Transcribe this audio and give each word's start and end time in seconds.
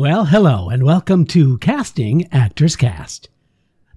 Well, 0.00 0.24
hello, 0.24 0.70
and 0.70 0.82
welcome 0.82 1.26
to 1.26 1.58
Casting 1.58 2.26
Actors 2.32 2.74
Cast. 2.74 3.28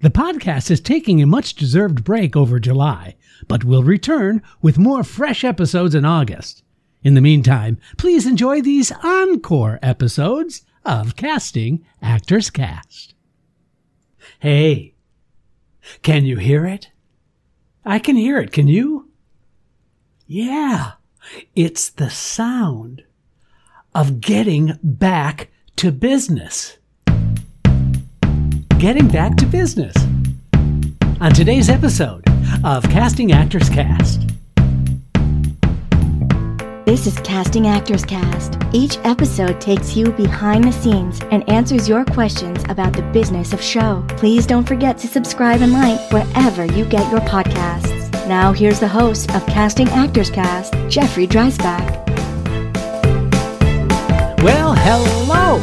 The 0.02 0.10
podcast 0.10 0.70
is 0.70 0.78
taking 0.78 1.22
a 1.22 1.26
much 1.26 1.54
deserved 1.54 2.04
break 2.04 2.36
over 2.36 2.60
July, 2.60 3.16
but 3.48 3.64
will 3.64 3.82
return 3.82 4.42
with 4.60 4.76
more 4.76 5.02
fresh 5.02 5.44
episodes 5.44 5.94
in 5.94 6.04
August. 6.04 6.62
In 7.02 7.14
the 7.14 7.22
meantime, 7.22 7.78
please 7.96 8.26
enjoy 8.26 8.60
these 8.60 8.92
encore 9.02 9.78
episodes 9.82 10.66
of 10.84 11.16
Casting 11.16 11.82
Actors 12.02 12.50
Cast. 12.50 13.14
Hey, 14.40 14.96
can 16.02 16.26
you 16.26 16.36
hear 16.36 16.66
it? 16.66 16.90
I 17.82 17.98
can 17.98 18.16
hear 18.16 18.38
it. 18.38 18.52
Can 18.52 18.68
you? 18.68 19.08
Yeah, 20.26 20.92
it's 21.56 21.88
the 21.88 22.10
sound 22.10 23.04
of 23.94 24.20
getting 24.20 24.78
back 24.82 25.48
to 25.76 25.90
business. 25.90 26.76
Getting 28.78 29.08
back 29.08 29.36
to 29.36 29.46
business. 29.46 29.94
On 31.20 31.32
today's 31.32 31.68
episode 31.68 32.22
of 32.62 32.84
Casting 32.84 33.32
Actors 33.32 33.68
Cast. 33.68 34.20
This 36.84 37.06
is 37.06 37.18
Casting 37.20 37.66
Actors 37.66 38.04
Cast. 38.04 38.58
Each 38.72 38.98
episode 39.04 39.60
takes 39.60 39.96
you 39.96 40.12
behind 40.12 40.64
the 40.64 40.72
scenes 40.72 41.20
and 41.30 41.48
answers 41.48 41.88
your 41.88 42.04
questions 42.04 42.62
about 42.68 42.92
the 42.92 43.02
business 43.12 43.52
of 43.52 43.60
show. 43.60 44.04
Please 44.10 44.46
don't 44.46 44.68
forget 44.68 44.98
to 44.98 45.08
subscribe 45.08 45.62
and 45.62 45.72
like 45.72 46.12
wherever 46.12 46.66
you 46.66 46.84
get 46.84 47.10
your 47.10 47.20
podcasts. 47.22 48.12
Now, 48.28 48.52
here's 48.52 48.80
the 48.80 48.88
host 48.88 49.34
of 49.34 49.46
Casting 49.46 49.88
Actors 49.88 50.30
Cast, 50.30 50.74
Jeffrey 50.88 51.26
Dreisbach. 51.26 52.03
Well, 54.44 54.74
hello, 54.74 55.58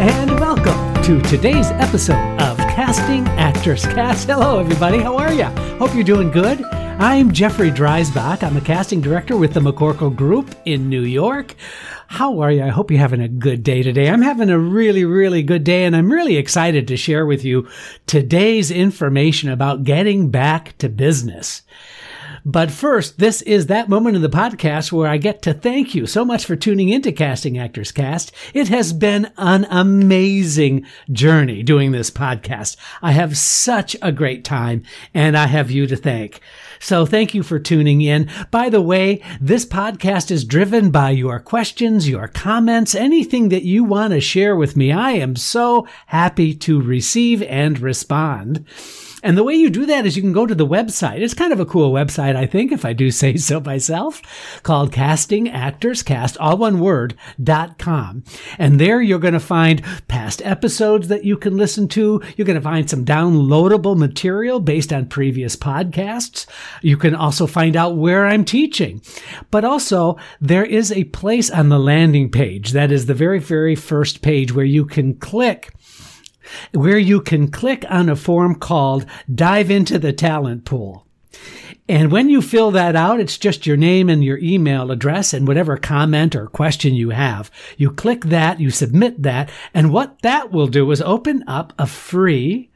and 0.00 0.40
welcome 0.40 1.02
to 1.02 1.20
today's 1.20 1.70
episode 1.72 2.40
of 2.40 2.56
Casting 2.56 3.28
Actors 3.28 3.84
Cast. 3.84 4.26
Hello, 4.26 4.58
everybody. 4.58 5.00
How 5.00 5.18
are 5.18 5.34
you? 5.34 5.44
Hope 5.76 5.94
you're 5.94 6.02
doing 6.02 6.30
good. 6.30 6.64
I'm 6.64 7.32
Jeffrey 7.32 7.70
Dreisbach. 7.70 8.42
I'm 8.42 8.56
a 8.56 8.62
casting 8.62 9.02
director 9.02 9.36
with 9.36 9.52
the 9.52 9.60
McCorkle 9.60 10.16
Group 10.16 10.54
in 10.64 10.88
New 10.88 11.02
York. 11.02 11.54
How 12.06 12.40
are 12.40 12.50
you? 12.50 12.62
I 12.62 12.68
hope 12.68 12.90
you're 12.90 13.00
having 13.00 13.20
a 13.20 13.28
good 13.28 13.62
day 13.62 13.82
today. 13.82 14.08
I'm 14.08 14.22
having 14.22 14.48
a 14.48 14.58
really, 14.58 15.04
really 15.04 15.42
good 15.42 15.62
day, 15.62 15.84
and 15.84 15.94
I'm 15.94 16.10
really 16.10 16.38
excited 16.38 16.88
to 16.88 16.96
share 16.96 17.26
with 17.26 17.44
you 17.44 17.68
today's 18.06 18.70
information 18.70 19.50
about 19.50 19.84
getting 19.84 20.30
back 20.30 20.78
to 20.78 20.88
business. 20.88 21.64
But 22.44 22.70
first, 22.70 23.18
this 23.18 23.42
is 23.42 23.66
that 23.66 23.88
moment 23.88 24.16
in 24.16 24.22
the 24.22 24.28
podcast 24.28 24.92
where 24.92 25.08
I 25.08 25.16
get 25.16 25.42
to 25.42 25.54
thank 25.54 25.94
you 25.94 26.06
so 26.06 26.24
much 26.24 26.44
for 26.44 26.56
tuning 26.56 26.88
into 26.88 27.12
Casting 27.12 27.58
Actors 27.58 27.92
Cast. 27.92 28.32
It 28.54 28.68
has 28.68 28.92
been 28.92 29.32
an 29.38 29.66
amazing 29.70 30.86
journey 31.10 31.62
doing 31.62 31.92
this 31.92 32.10
podcast. 32.10 32.76
I 33.00 33.12
have 33.12 33.36
such 33.36 33.96
a 34.02 34.12
great 34.12 34.44
time 34.44 34.82
and 35.14 35.36
I 35.36 35.46
have 35.46 35.70
you 35.70 35.86
to 35.86 35.96
thank. 35.96 36.40
So 36.80 37.06
thank 37.06 37.34
you 37.34 37.42
for 37.42 37.58
tuning 37.58 38.00
in. 38.00 38.28
By 38.50 38.68
the 38.68 38.82
way, 38.82 39.22
this 39.40 39.64
podcast 39.64 40.30
is 40.30 40.44
driven 40.44 40.90
by 40.90 41.10
your 41.10 41.38
questions, 41.38 42.08
your 42.08 42.28
comments, 42.28 42.94
anything 42.94 43.50
that 43.50 43.62
you 43.62 43.84
want 43.84 44.12
to 44.12 44.20
share 44.20 44.56
with 44.56 44.76
me. 44.76 44.90
I 44.90 45.12
am 45.12 45.36
so 45.36 45.86
happy 46.06 46.54
to 46.54 46.82
receive 46.82 47.42
and 47.42 47.78
respond. 47.78 48.66
And 49.22 49.38
the 49.38 49.44
way 49.44 49.54
you 49.54 49.70
do 49.70 49.86
that 49.86 50.04
is 50.04 50.16
you 50.16 50.22
can 50.22 50.32
go 50.32 50.46
to 50.46 50.54
the 50.54 50.66
website. 50.66 51.20
It's 51.20 51.34
kind 51.34 51.52
of 51.52 51.60
a 51.60 51.66
cool 51.66 51.92
website, 51.92 52.34
I 52.34 52.46
think, 52.46 52.72
if 52.72 52.84
I 52.84 52.92
do 52.92 53.10
say 53.12 53.36
so 53.36 53.60
myself, 53.60 54.20
called 54.62 54.92
Casting 54.92 55.48
Actors 55.48 56.02
Cast, 56.02 56.36
all 56.38 56.56
one 56.56 56.80
word, 56.80 57.14
dot 57.42 57.78
com. 57.78 58.24
And 58.58 58.80
there 58.80 59.00
you're 59.00 59.18
going 59.18 59.34
to 59.34 59.40
find 59.40 59.82
past 60.08 60.42
episodes 60.44 61.08
that 61.08 61.24
you 61.24 61.36
can 61.36 61.56
listen 61.56 61.88
to. 61.88 62.20
You're 62.36 62.46
going 62.46 62.58
to 62.58 62.60
find 62.60 62.88
some 62.88 63.04
downloadable 63.04 63.96
material 63.96 64.60
based 64.60 64.92
on 64.92 65.06
previous 65.06 65.56
podcasts. 65.56 66.46
You 66.82 66.96
can 66.96 67.14
also 67.14 67.46
find 67.46 67.76
out 67.76 67.96
where 67.96 68.26
I'm 68.26 68.44
teaching. 68.44 69.02
But 69.50 69.64
also, 69.64 70.16
there 70.40 70.64
is 70.64 70.90
a 70.90 71.04
place 71.04 71.50
on 71.50 71.68
the 71.68 71.78
landing 71.78 72.30
page 72.30 72.72
that 72.72 72.90
is 72.90 73.06
the 73.06 73.14
very, 73.14 73.38
very 73.38 73.76
first 73.76 74.22
page 74.22 74.52
where 74.52 74.64
you 74.64 74.84
can 74.84 75.14
click 75.14 75.72
where 76.72 76.98
you 76.98 77.20
can 77.20 77.50
click 77.50 77.84
on 77.88 78.08
a 78.08 78.16
form 78.16 78.54
called 78.54 79.06
Dive 79.32 79.70
into 79.70 79.98
the 79.98 80.12
Talent 80.12 80.64
Pool. 80.64 81.06
And 81.88 82.12
when 82.12 82.28
you 82.28 82.40
fill 82.40 82.70
that 82.72 82.94
out, 82.94 83.20
it's 83.20 83.36
just 83.36 83.66
your 83.66 83.76
name 83.76 84.08
and 84.08 84.22
your 84.22 84.38
email 84.38 84.90
address 84.90 85.34
and 85.34 85.48
whatever 85.48 85.76
comment 85.76 86.36
or 86.36 86.46
question 86.46 86.94
you 86.94 87.10
have. 87.10 87.50
You 87.76 87.90
click 87.90 88.24
that, 88.26 88.60
you 88.60 88.70
submit 88.70 89.22
that, 89.22 89.50
and 89.74 89.92
what 89.92 90.22
that 90.22 90.52
will 90.52 90.68
do 90.68 90.90
is 90.90 91.02
open 91.02 91.44
up 91.46 91.72
a 91.78 91.86
free 91.86 92.70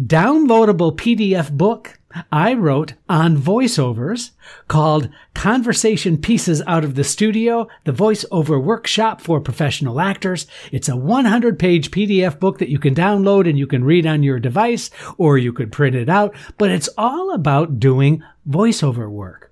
downloadable 0.00 0.96
PDF 0.96 1.50
book 1.50 1.98
I 2.30 2.54
wrote 2.54 2.94
on 3.08 3.36
voiceovers 3.36 4.30
called 4.68 5.08
Conversation 5.34 6.18
Pieces 6.18 6.62
Out 6.66 6.84
of 6.84 6.94
the 6.94 7.04
Studio, 7.04 7.68
the 7.84 7.92
voiceover 7.92 8.62
workshop 8.62 9.20
for 9.20 9.40
professional 9.40 10.00
actors. 10.00 10.46
It's 10.70 10.88
a 10.88 10.96
100 10.96 11.58
page 11.58 11.90
PDF 11.90 12.40
book 12.40 12.58
that 12.58 12.70
you 12.70 12.78
can 12.78 12.94
download 12.94 13.48
and 13.48 13.58
you 13.58 13.66
can 13.66 13.84
read 13.84 14.06
on 14.06 14.22
your 14.22 14.40
device 14.40 14.90
or 15.18 15.38
you 15.38 15.52
could 15.52 15.72
print 15.72 15.94
it 15.94 16.08
out, 16.08 16.34
but 16.58 16.70
it's 16.70 16.88
all 16.98 17.32
about 17.32 17.78
doing 17.78 18.22
voiceover 18.48 19.08
work 19.10 19.51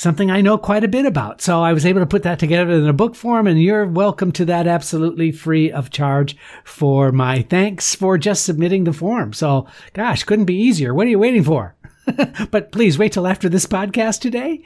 something 0.00 0.30
I 0.30 0.40
know 0.40 0.56
quite 0.56 0.82
a 0.82 0.88
bit 0.88 1.04
about. 1.04 1.42
So 1.42 1.62
I 1.62 1.74
was 1.74 1.84
able 1.84 2.00
to 2.00 2.06
put 2.06 2.22
that 2.22 2.38
together 2.38 2.70
in 2.70 2.88
a 2.88 2.92
book 2.94 3.14
form, 3.14 3.46
and 3.46 3.62
you're 3.62 3.84
welcome 3.84 4.32
to 4.32 4.46
that 4.46 4.66
absolutely 4.66 5.30
free 5.30 5.70
of 5.70 5.90
charge 5.90 6.38
for 6.64 7.12
my 7.12 7.42
thanks 7.42 7.94
for 7.94 8.16
just 8.16 8.44
submitting 8.44 8.84
the 8.84 8.94
form. 8.94 9.34
So, 9.34 9.66
gosh, 9.92 10.24
couldn't 10.24 10.46
be 10.46 10.56
easier. 10.56 10.94
What 10.94 11.06
are 11.06 11.10
you 11.10 11.18
waiting 11.18 11.44
for? 11.44 11.76
but 12.50 12.72
please 12.72 12.98
wait 12.98 13.12
till 13.12 13.26
after 13.26 13.50
this 13.50 13.66
podcast 13.66 14.20
today. 14.20 14.64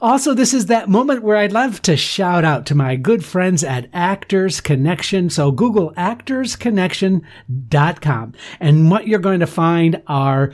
Also, 0.00 0.34
this 0.34 0.54
is 0.54 0.66
that 0.66 0.88
moment 0.88 1.24
where 1.24 1.36
I'd 1.36 1.50
love 1.50 1.82
to 1.82 1.96
shout 1.96 2.44
out 2.44 2.64
to 2.66 2.76
my 2.76 2.94
good 2.94 3.24
friends 3.24 3.64
at 3.64 3.88
Actors 3.92 4.60
Connection. 4.60 5.30
So 5.30 5.50
Google 5.50 5.92
actorsconnection.com. 5.94 8.34
And 8.60 8.90
what 8.90 9.08
you're 9.08 9.18
going 9.18 9.40
to 9.40 9.48
find 9.48 10.00
are 10.06 10.52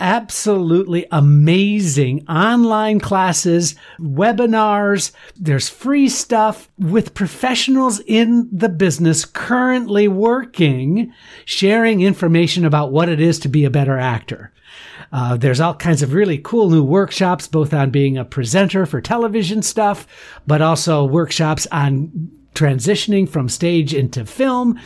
absolutely 0.00 1.06
amazing 1.10 2.26
online 2.28 3.00
classes, 3.00 3.74
webinars. 3.98 5.12
There's 5.36 5.68
free 5.68 6.08
stuff 6.08 6.68
with 6.78 7.14
professionals 7.14 8.00
in 8.06 8.48
the 8.52 8.68
business 8.68 9.24
currently 9.24 10.08
working, 10.08 11.12
sharing 11.44 12.00
information 12.00 12.64
about 12.64 12.92
what 12.92 13.08
it 13.08 13.20
is 13.20 13.38
to 13.40 13.48
be 13.48 13.64
a 13.64 13.70
better 13.70 13.98
actor. 13.98 14.52
Uh, 15.12 15.36
there's 15.36 15.60
all 15.60 15.74
kinds 15.74 16.02
of 16.02 16.12
really 16.12 16.38
cool 16.38 16.70
new 16.70 16.82
workshops, 16.82 17.46
both 17.46 17.72
on 17.72 17.90
being 17.90 18.18
a 18.18 18.24
presenter 18.24 18.84
for 18.84 19.00
television 19.00 19.62
stuff, 19.62 20.06
but 20.46 20.60
also 20.60 21.04
workshops 21.04 21.68
on 21.70 22.30
transitioning 22.54 23.28
from 23.28 23.48
stage 23.48 23.94
into 23.94 24.24
film 24.24 24.78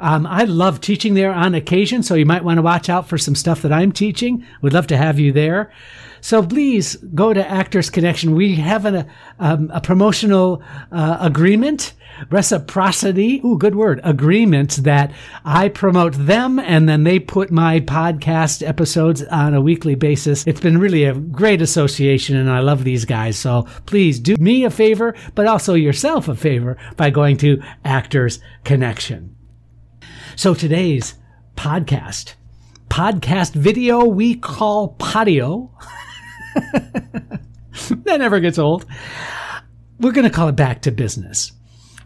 um, 0.00 0.26
I 0.26 0.44
love 0.44 0.80
teaching 0.80 1.14
there 1.14 1.32
on 1.32 1.54
occasion, 1.54 2.02
so 2.02 2.14
you 2.14 2.24
might 2.24 2.42
want 2.42 2.56
to 2.58 2.62
watch 2.62 2.88
out 2.88 3.06
for 3.06 3.18
some 3.18 3.34
stuff 3.34 3.62
that 3.62 3.72
I'm 3.72 3.92
teaching. 3.92 4.46
We'd 4.62 4.72
love 4.72 4.86
to 4.88 4.96
have 4.96 5.18
you 5.18 5.30
there. 5.30 5.70
So 6.22 6.42
please 6.42 6.96
go 6.96 7.32
to 7.32 7.46
Actors 7.46 7.90
Connection. 7.90 8.34
We 8.34 8.56
have 8.56 8.84
an, 8.84 9.06
um, 9.38 9.70
a 9.72 9.80
promotional 9.80 10.62
uh, 10.92 11.18
agreement, 11.20 11.94
reciprocity, 12.30 13.40
ooh, 13.44 13.58
good 13.58 13.74
word, 13.74 14.00
agreement 14.04 14.76
that 14.82 15.12
I 15.44 15.68
promote 15.68 16.14
them 16.14 16.58
and 16.58 16.88
then 16.88 17.04
they 17.04 17.18
put 17.18 17.50
my 17.50 17.80
podcast 17.80 18.66
episodes 18.66 19.22
on 19.24 19.54
a 19.54 19.62
weekly 19.62 19.94
basis. 19.94 20.46
It's 20.46 20.60
been 20.60 20.78
really 20.78 21.04
a 21.04 21.14
great 21.14 21.62
association 21.62 22.36
and 22.36 22.50
I 22.50 22.60
love 22.60 22.84
these 22.84 23.04
guys. 23.06 23.38
So 23.38 23.66
please 23.86 24.20
do 24.20 24.36
me 24.36 24.64
a 24.64 24.70
favor, 24.70 25.14
but 25.34 25.46
also 25.46 25.74
yourself 25.74 26.28
a 26.28 26.34
favor 26.34 26.76
by 26.96 27.10
going 27.10 27.38
to 27.38 27.62
Actors 27.84 28.40
Connection. 28.64 29.39
So 30.36 30.54
today's 30.54 31.14
podcast, 31.56 32.34
podcast 32.88 33.52
video 33.52 34.04
we 34.04 34.36
call 34.36 34.94
Podio. 34.98 35.70
that 36.54 38.18
never 38.18 38.40
gets 38.40 38.58
old. 38.58 38.86
We're 39.98 40.12
going 40.12 40.28
to 40.28 40.34
call 40.34 40.48
it 40.48 40.56
back 40.56 40.82
to 40.82 40.90
business. 40.92 41.52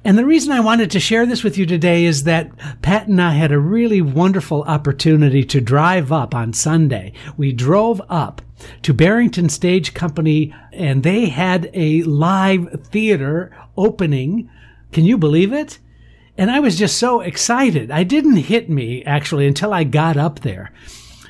And 0.05 0.19
the 0.19 0.25
reason 0.25 0.53
I 0.53 0.61
wanted 0.61 0.91
to 0.93 1.01
share 1.01 1.27
this 1.27 1.45
with 1.45 1.57
you 1.57 1.65
today 1.65 2.05
is 2.05 2.25
that 2.25 2.51
Pat 2.83 3.09
and 3.09 3.21
I 3.21 3.33
had 3.33 3.53
a 3.53 3.59
really 3.59 4.01
wonderful 4.01 4.63
opportunity 4.63 5.45
to 5.45 5.61
drive 5.61 6.11
up 6.11 6.35
on 6.35 6.53
Sunday. 6.53 7.13
We 7.37 7.53
drove 7.53 8.03
up 8.09 8.43
to 8.83 8.95
Barrington 8.95 9.49
Stage 9.49 9.95
Company 9.95 10.55
and 10.73 11.03
they 11.03 11.27
had 11.27 11.71
a 11.73 12.03
live 12.03 12.87
theater 12.87 13.57
opening. 13.77 14.51
Can 14.93 15.05
you 15.05 15.19
believe 15.19 15.53
it? 15.53 15.79
And 16.37 16.51
I 16.51 16.61
was 16.61 16.77
just 16.77 16.99
so 16.99 17.21
excited. 17.21 17.91
I 17.91 18.03
didn't 18.03 18.37
hit 18.37 18.69
me 18.69 19.05
actually 19.05 19.47
until 19.47 19.73
I 19.73 19.85
got 19.85 20.17
up 20.17 20.41
there 20.41 20.73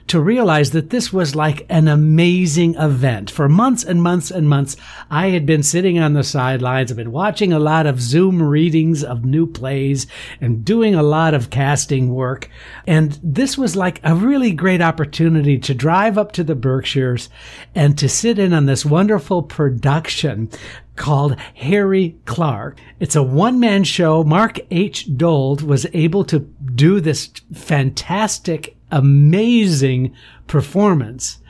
to 0.06 0.20
realize 0.20 0.70
that 0.72 0.90
this 0.90 1.12
was 1.12 1.34
like 1.34 1.64
an 1.68 1.88
amazing 1.88 2.74
event. 2.74 3.30
For 3.30 3.48
months 3.48 3.84
and 3.84 4.02
months 4.02 4.30
and 4.30 4.48
months, 4.48 4.76
I 5.10 5.28
had 5.28 5.46
been 5.46 5.62
sitting 5.62 5.98
on 5.98 6.12
the 6.12 6.24
sidelines. 6.24 6.90
I've 6.90 6.96
been 6.96 7.12
watching 7.12 7.52
a 7.52 7.58
lot 7.58 7.86
of 7.86 8.00
Zoom 8.00 8.42
readings 8.42 9.02
of 9.02 9.24
new 9.24 9.46
plays 9.46 10.06
and 10.40 10.64
doing 10.64 10.94
a 10.94 11.02
lot 11.02 11.32
of 11.32 11.50
casting 11.50 12.14
work. 12.14 12.50
And 12.86 13.18
this 13.22 13.56
was 13.56 13.76
like 13.76 14.00
a 14.04 14.14
really 14.14 14.52
great 14.52 14.82
opportunity 14.82 15.58
to 15.58 15.74
drive 15.74 16.18
up 16.18 16.32
to 16.32 16.44
the 16.44 16.54
Berkshires 16.54 17.30
and 17.74 17.96
to 17.98 18.08
sit 18.08 18.38
in 18.38 18.52
on 18.52 18.66
this 18.66 18.84
wonderful 18.84 19.42
production 19.42 20.50
called 20.96 21.38
Harry 21.54 22.16
Clarke. 22.24 22.78
It's 23.00 23.16
a 23.16 23.22
one 23.22 23.58
man 23.58 23.84
show. 23.84 24.22
Mark 24.22 24.60
H. 24.70 25.16
Dold 25.16 25.62
was 25.62 25.86
able 25.92 26.24
to 26.26 26.40
do 26.74 27.00
this 27.00 27.30
fantastic, 27.52 28.73
amazing 28.94 30.14
performance 30.46 31.40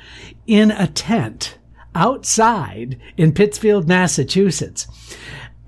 in 0.46 0.70
a 0.70 0.86
tent 0.86 1.58
outside 1.94 2.98
in 3.16 3.32
Pittsfield, 3.32 3.86
Massachusetts. 3.86 4.88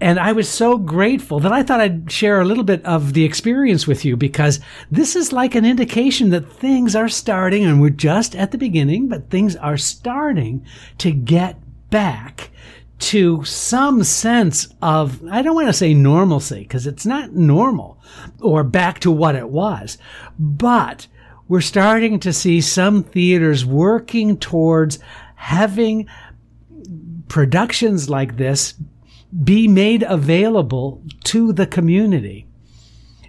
And 0.00 0.18
I 0.18 0.32
was 0.32 0.48
so 0.48 0.76
grateful 0.76 1.40
that 1.40 1.52
I 1.52 1.62
thought 1.62 1.80
I'd 1.80 2.12
share 2.12 2.40
a 2.40 2.44
little 2.44 2.64
bit 2.64 2.84
of 2.84 3.14
the 3.14 3.24
experience 3.24 3.86
with 3.86 4.04
you 4.04 4.16
because 4.16 4.60
this 4.90 5.16
is 5.16 5.32
like 5.32 5.54
an 5.54 5.64
indication 5.64 6.30
that 6.30 6.52
things 6.52 6.94
are 6.94 7.08
starting 7.08 7.64
and 7.64 7.80
we're 7.80 7.90
just 7.90 8.36
at 8.36 8.50
the 8.50 8.58
beginning, 8.58 9.08
but 9.08 9.30
things 9.30 9.56
are 9.56 9.78
starting 9.78 10.66
to 10.98 11.12
get 11.12 11.58
back 11.88 12.50
to 12.98 13.44
some 13.44 14.02
sense 14.02 14.68
of, 14.82 15.26
I 15.30 15.42
don't 15.42 15.54
want 15.54 15.68
to 15.68 15.72
say 15.72 15.94
normalcy 15.94 16.60
because 16.60 16.86
it's 16.86 17.06
not 17.06 17.32
normal 17.32 17.98
or 18.40 18.64
back 18.64 19.00
to 19.00 19.10
what 19.10 19.34
it 19.34 19.48
was, 19.48 19.96
but 20.38 21.06
we're 21.48 21.60
starting 21.60 22.18
to 22.20 22.32
see 22.32 22.60
some 22.60 23.02
theaters 23.02 23.64
working 23.64 24.36
towards 24.38 24.98
having 25.36 26.08
productions 27.28 28.08
like 28.08 28.36
this 28.36 28.74
be 29.44 29.68
made 29.68 30.02
available 30.02 31.02
to 31.24 31.52
the 31.52 31.66
community. 31.66 32.46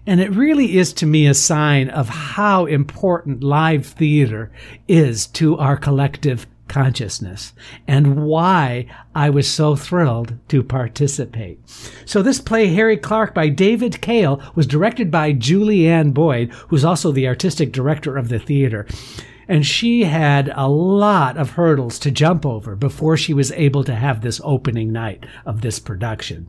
And 0.06 0.22
it 0.22 0.32
really 0.32 0.78
is 0.78 0.94
to 0.94 1.06
me 1.06 1.28
a 1.28 1.34
sign 1.34 1.90
of 1.90 2.08
how 2.08 2.66
important 2.66 3.44
live 3.44 3.86
theater 3.86 4.52
is 4.88 5.28
to 5.28 5.58
our 5.58 5.76
collective 5.76 6.48
consciousness 6.68 7.54
and 7.88 8.24
why 8.24 8.88
I 9.16 9.30
was 9.30 9.50
so 9.50 9.76
thrilled 9.76 10.38
to 10.50 10.64
participate. 10.64 11.60
So 12.06 12.22
this 12.22 12.40
play, 12.40 12.68
Harry 12.68 12.98
Clarke 12.98 13.34
by 13.34 13.50
David 13.50 14.02
Cale, 14.02 14.42
was 14.56 14.68
directed 14.68 15.10
by 15.12 15.34
Julianne 15.34 16.14
Boyd, 16.14 16.50
who's 16.70 16.86
also 16.86 17.12
the 17.12 17.28
artistic 17.28 17.72
director 17.72 18.18
of 18.18 18.30
the 18.30 18.40
theater. 18.40 18.88
And 19.48 19.66
she 19.66 20.04
had 20.04 20.52
a 20.56 20.68
lot 20.68 21.38
of 21.38 21.52
hurdles 21.52 22.00
to 22.00 22.12
jump 22.12 22.46
over 22.46 22.76
before 22.76 23.16
she 23.16 23.34
was 23.34 23.52
able 23.54 23.84
to 23.86 23.96
have 23.96 24.22
this 24.22 24.42
opening 24.44 24.92
night 24.92 25.26
of 25.46 25.62
this 25.62 25.80
production. 25.80 26.48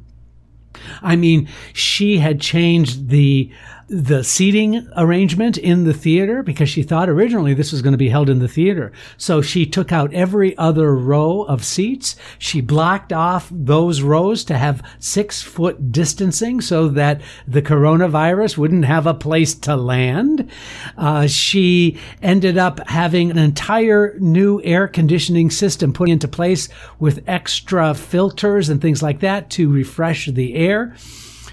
I 1.03 1.17
mean, 1.17 1.49
she 1.73 2.19
had 2.19 2.41
changed 2.41 3.09
the 3.09 3.51
the 3.89 4.23
seating 4.23 4.87
arrangement 4.97 5.57
in 5.57 5.85
the 5.85 5.95
theater 5.95 6.43
because 6.43 6.69
she 6.69 6.83
thought 6.83 7.09
originally 7.09 7.55
this 7.55 7.73
was 7.73 7.81
going 7.81 7.93
to 7.93 7.99
be 7.99 8.11
held 8.11 8.29
in 8.29 8.39
the 8.39 8.49
theater. 8.49 8.93
So 9.17 9.41
she 9.41 9.65
took 9.65 9.93
out 9.93 10.13
every 10.13 10.57
other 10.59 10.95
row 10.95 11.43
of 11.43 11.65
seats. 11.65 12.15
She 12.39 12.61
blocked 12.61 13.15
off 13.15 13.49
those 13.51 14.03
rows 14.03 14.45
to 14.45 14.59
have 14.59 14.87
six 14.99 15.43
foot 15.43 15.91
distancing 15.91 16.61
so 16.61 16.89
that 16.89 17.23
the 17.47 17.63
coronavirus 17.63 18.59
wouldn't 18.59 18.85
have 18.85 19.07
a 19.07 19.15
place 19.15 19.55
to 19.55 19.75
land. 19.75 20.51
Uh, 20.99 21.27
she 21.27 21.99
ended 22.23 22.59
up 22.59 22.87
having 22.89 23.31
an 23.31 23.39
entire 23.39 24.19
new 24.19 24.61
air 24.65 24.87
conditioning 24.87 25.51
system 25.51 25.95
put 25.95 26.11
into 26.11 26.29
place 26.29 26.69
with 26.99 27.25
extra 27.27 27.95
filters 27.95 28.69
and 28.69 28.83
things 28.83 29.03
like 29.03 29.21
that 29.21 29.49
to 29.51 29.71
refresh 29.71 30.27
the 30.27 30.55
air. 30.55 30.95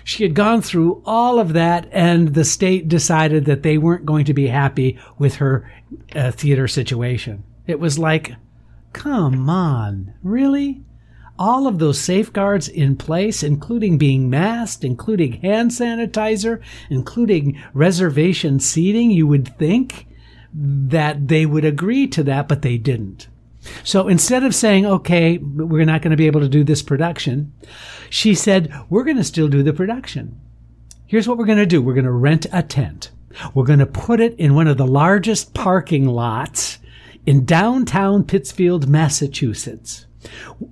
She 0.06 0.22
had 0.22 0.36
gone 0.36 0.62
through 0.62 1.02
all 1.04 1.40
of 1.40 1.54
that, 1.54 1.90
and 1.92 2.36
the 2.36 2.46
state 2.46 2.88
decided 2.88 3.46
that 3.46 3.64
they 3.64 3.80
weren't 3.80 4.06
going 4.06 4.26
to 4.26 4.36
be 4.36 4.46
happy 4.46 5.00
with 5.18 5.38
her 5.38 5.68
uh, 6.16 6.30
theater 6.30 6.68
situation. 6.68 7.44
It 7.66 7.80
was 7.80 7.98
like, 7.98 8.36
come 8.94 9.50
on, 9.50 10.14
really? 10.22 10.84
All 11.40 11.66
of 11.66 11.80
those 11.80 12.00
safeguards 12.00 12.68
in 12.68 12.98
place, 12.98 13.42
including 13.42 13.98
being 13.98 14.30
masked, 14.30 14.84
including 14.84 15.42
hand 15.42 15.72
sanitizer, 15.72 16.62
including 16.92 17.60
reservation 17.74 18.60
seating, 18.60 19.10
you 19.10 19.26
would 19.26 19.58
think 19.58 20.06
that 20.54 21.30
they 21.30 21.48
would 21.48 21.66
agree 21.66 22.06
to 22.10 22.22
that, 22.22 22.48
but 22.48 22.62
they 22.62 22.78
didn't. 22.78 23.28
So 23.84 24.08
instead 24.08 24.44
of 24.44 24.56
saying, 24.56 24.86
okay, 24.86 25.38
we're 25.38 25.86
not 25.86 26.02
going 26.02 26.12
to 26.12 26.18
be 26.18 26.28
able 26.28 26.42
to 26.42 26.50
do 26.50 26.64
this 26.64 26.82
production, 26.82 27.54
she 28.10 28.36
said, 28.36 28.74
we're 28.90 29.04
going 29.04 29.18
to 29.18 29.24
still 29.24 29.48
do 29.48 29.64
the 29.64 29.74
production. 29.74 30.40
Here's 31.08 31.28
what 31.28 31.38
we're 31.38 31.46
going 31.46 31.58
to 31.60 31.66
do. 31.66 31.82
We're 31.82 31.94
going 31.94 32.06
to 32.06 32.12
rent 32.12 32.48
a 32.52 32.64
tent. 32.64 33.12
We're 33.54 33.66
going 33.66 33.80
to 33.80 33.86
put 33.86 34.20
it 34.20 34.36
in 34.40 34.56
one 34.56 34.68
of 34.68 34.78
the 34.78 34.88
largest 34.88 35.54
parking 35.54 36.08
lots 36.08 36.80
in 37.26 37.46
downtown 37.46 38.24
Pittsfield, 38.24 38.88
Massachusetts. 38.88 40.06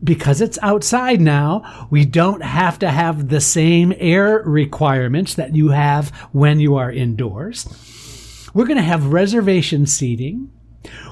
Because 0.04 0.42
it's 0.42 0.58
outside 0.64 1.22
now, 1.22 1.88
we 1.92 2.06
don't 2.06 2.42
have 2.42 2.80
to 2.80 2.90
have 2.90 3.30
the 3.30 3.42
same 3.42 3.94
air 3.98 4.42
requirements 4.44 5.36
that 5.36 5.56
you 5.56 5.70
have 5.70 6.10
when 6.32 6.60
you 6.60 6.76
are 6.76 6.92
indoors. 6.92 7.68
We're 8.54 8.66
going 8.66 8.78
to 8.78 8.84
have 8.84 9.14
reservation 9.14 9.86
seating. 9.86 10.52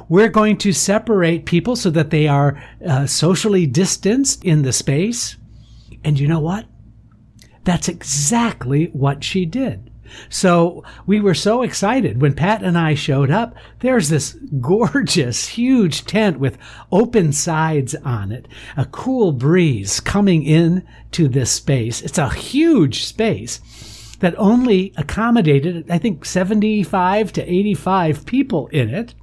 We're 0.09 0.29
going 0.29 0.57
to 0.57 0.73
separate 0.73 1.45
people 1.45 1.75
so 1.75 1.89
that 1.91 2.09
they 2.09 2.27
are 2.27 2.61
uh, 2.85 3.05
socially 3.05 3.65
distanced 3.65 4.43
in 4.43 4.63
the 4.63 4.73
space. 4.73 5.37
And 6.03 6.19
you 6.19 6.27
know 6.27 6.39
what? 6.39 6.65
That's 7.63 7.87
exactly 7.87 8.85
what 8.87 9.23
she 9.23 9.45
did. 9.45 9.91
So 10.29 10.83
we 11.05 11.19
were 11.21 11.33
so 11.33 11.61
excited 11.61 12.21
when 12.21 12.33
Pat 12.33 12.63
and 12.63 12.77
I 12.77 12.95
showed 12.95 13.31
up. 13.31 13.55
There's 13.79 14.09
this 14.09 14.33
gorgeous, 14.61 15.47
huge 15.47 16.05
tent 16.05 16.39
with 16.39 16.57
open 16.91 17.31
sides 17.31 17.95
on 17.95 18.31
it, 18.31 18.47
a 18.75 18.85
cool 18.85 19.31
breeze 19.31 19.99
coming 19.99 20.43
in 20.43 20.85
to 21.11 21.27
this 21.27 21.51
space. 21.51 22.01
It's 22.01 22.17
a 22.17 22.29
huge 22.29 23.05
space 23.05 23.61
that 24.19 24.35
only 24.37 24.93
accommodated, 24.97 25.89
I 25.89 25.97
think, 25.97 26.25
75 26.25 27.33
to 27.33 27.51
85 27.51 28.25
people 28.25 28.67
in 28.67 28.89
it. 28.89 29.15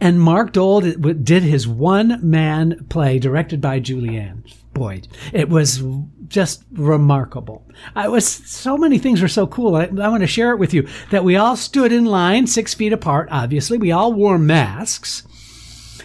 And 0.00 0.20
Mark 0.20 0.52
Dold 0.52 1.24
did 1.24 1.42
his 1.42 1.66
one 1.66 2.18
man 2.22 2.86
play 2.88 3.18
directed 3.18 3.60
by 3.60 3.80
Julianne 3.80 4.42
Boyd. 4.72 5.08
It 5.32 5.48
was 5.48 5.82
just 6.28 6.64
remarkable. 6.72 7.64
I 7.96 8.08
was 8.08 8.26
so 8.26 8.76
many 8.76 8.98
things 8.98 9.20
were 9.20 9.28
so 9.28 9.46
cool. 9.46 9.76
I, 9.76 9.84
I 9.84 10.08
want 10.08 10.20
to 10.20 10.26
share 10.26 10.52
it 10.52 10.58
with 10.58 10.72
you 10.74 10.86
that 11.10 11.24
we 11.24 11.36
all 11.36 11.56
stood 11.56 11.92
in 11.92 12.04
line 12.04 12.46
six 12.46 12.74
feet 12.74 12.92
apart. 12.92 13.28
Obviously, 13.30 13.78
we 13.78 13.90
all 13.90 14.12
wore 14.12 14.38
masks. 14.38 15.26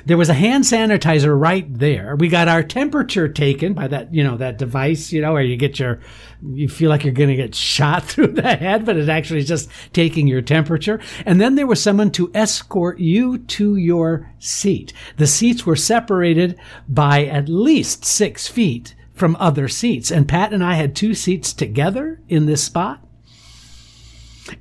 There 0.06 0.18
was 0.18 0.30
a 0.30 0.34
hand 0.34 0.66
sanitizer 0.66 1.40
right 1.40 1.66
there. 1.78 2.16
We 2.16 2.28
got 2.28 2.48
our 2.48 2.62
temperature 2.62 3.28
taken 3.30 3.74
by 3.74 3.88
that, 3.88 4.14
you 4.14 4.24
know, 4.24 4.36
that 4.38 4.58
device, 4.58 5.12
you 5.12 5.22
know, 5.22 5.34
where 5.34 5.42
you 5.42 5.56
get 5.56 5.80
your, 5.80 6.02
you 6.42 6.68
feel 6.68 6.90
like 6.90 7.04
you're 7.04 7.14
going 7.14 7.30
to 7.30 7.36
get 7.36 7.56
shot 7.56 8.04
through 8.08 8.34
the 8.34 8.56
head, 8.56 8.86
but 8.86 8.98
it 8.98 9.08
actually 9.08 9.40
is 9.40 9.48
just 9.48 9.70
taking 9.94 10.28
your 10.28 10.42
temperature. 10.42 11.00
And 11.26 11.40
then 11.40 11.56
there 11.56 11.68
was 11.68 11.82
someone 11.82 12.12
to 12.12 12.32
escort 12.34 13.00
you 13.00 13.38
to 13.38 13.76
your 13.78 14.30
seat. 14.40 14.94
The 15.18 15.28
seats 15.28 15.66
were 15.66 15.76
separated 15.76 16.60
by 16.88 17.26
at 17.26 17.48
least 17.48 18.04
six 18.04 18.48
feet 18.48 18.96
from 19.14 19.38
other 19.40 19.68
seats. 19.68 20.12
And 20.12 20.28
Pat 20.28 20.54
and 20.54 20.64
I 20.64 20.74
had 20.74 20.96
two 20.96 21.14
seats 21.14 21.54
together 21.54 22.20
in 22.28 22.46
this 22.46 22.64
spot. 22.64 23.00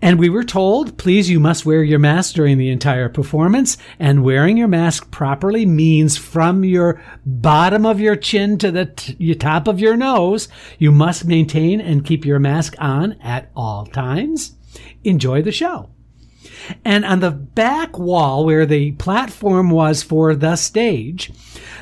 And 0.01 0.19
we 0.19 0.29
were 0.29 0.45
told, 0.45 0.97
please, 0.97 1.29
you 1.29 1.41
must 1.41 1.67
wear 1.67 1.83
your 1.83 1.99
mask 1.99 2.35
during 2.35 2.59
the 2.59 2.71
entire 2.71 3.09
performance. 3.09 3.77
And 3.99 4.25
wearing 4.25 4.57
your 4.57 4.69
mask 4.69 5.11
properly 5.11 5.67
means 5.67 6.17
from 6.17 6.65
your 6.65 7.03
bottom 7.27 7.85
of 7.85 8.01
your 8.01 8.17
chin 8.17 8.59
to 8.59 8.71
the 8.71 8.87
t- 8.87 9.35
top 9.35 9.67
of 9.67 9.81
your 9.81 9.97
nose, 9.97 10.49
you 10.79 10.93
must 10.93 11.25
maintain 11.25 11.81
and 11.81 12.05
keep 12.05 12.25
your 12.25 12.39
mask 12.39 12.75
on 12.79 13.12
at 13.21 13.51
all 13.57 13.87
times. 13.87 14.57
Enjoy 15.05 15.43
the 15.43 15.53
show. 15.53 15.91
And 16.85 17.05
on 17.05 17.21
the 17.21 17.31
back 17.31 17.99
wall 17.99 18.45
where 18.45 18.67
the 18.67 18.93
platform 18.93 19.71
was 19.71 20.03
for 20.03 20.35
the 20.35 20.57
stage, 20.57 21.33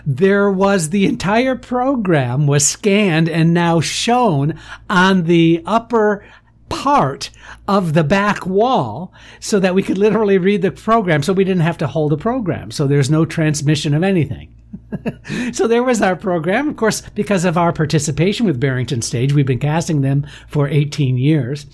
there 0.06 0.50
was 0.50 0.90
the 0.90 1.06
entire 1.06 1.56
program 1.56 2.46
was 2.46 2.66
scanned 2.66 3.28
and 3.28 3.52
now 3.52 3.80
shown 3.80 4.58
on 4.88 5.24
the 5.24 5.62
upper 5.66 6.24
part 6.70 7.30
of 7.68 7.92
the 7.92 8.04
back 8.04 8.46
wall 8.46 9.12
so 9.40 9.60
that 9.60 9.74
we 9.74 9.82
could 9.82 9.98
literally 9.98 10.38
read 10.38 10.62
the 10.62 10.70
program 10.70 11.22
so 11.22 11.34
we 11.34 11.44
didn't 11.44 11.62
have 11.62 11.78
to 11.78 11.86
hold 11.86 12.12
a 12.12 12.16
program. 12.16 12.70
So 12.70 12.86
there's 12.86 13.10
no 13.10 13.26
transmission 13.26 13.92
of 13.92 14.02
anything. 14.02 14.54
so 15.52 15.66
there 15.66 15.82
was 15.82 16.00
our 16.00 16.16
program. 16.16 16.68
Of 16.68 16.76
course, 16.76 17.02
because 17.14 17.44
of 17.44 17.58
our 17.58 17.72
participation 17.72 18.46
with 18.46 18.60
Barrington 18.60 19.02
Stage, 19.02 19.32
we've 19.34 19.46
been 19.46 19.58
casting 19.58 20.00
them 20.00 20.26
for 20.48 20.68
18 20.68 21.18
years. 21.18 21.66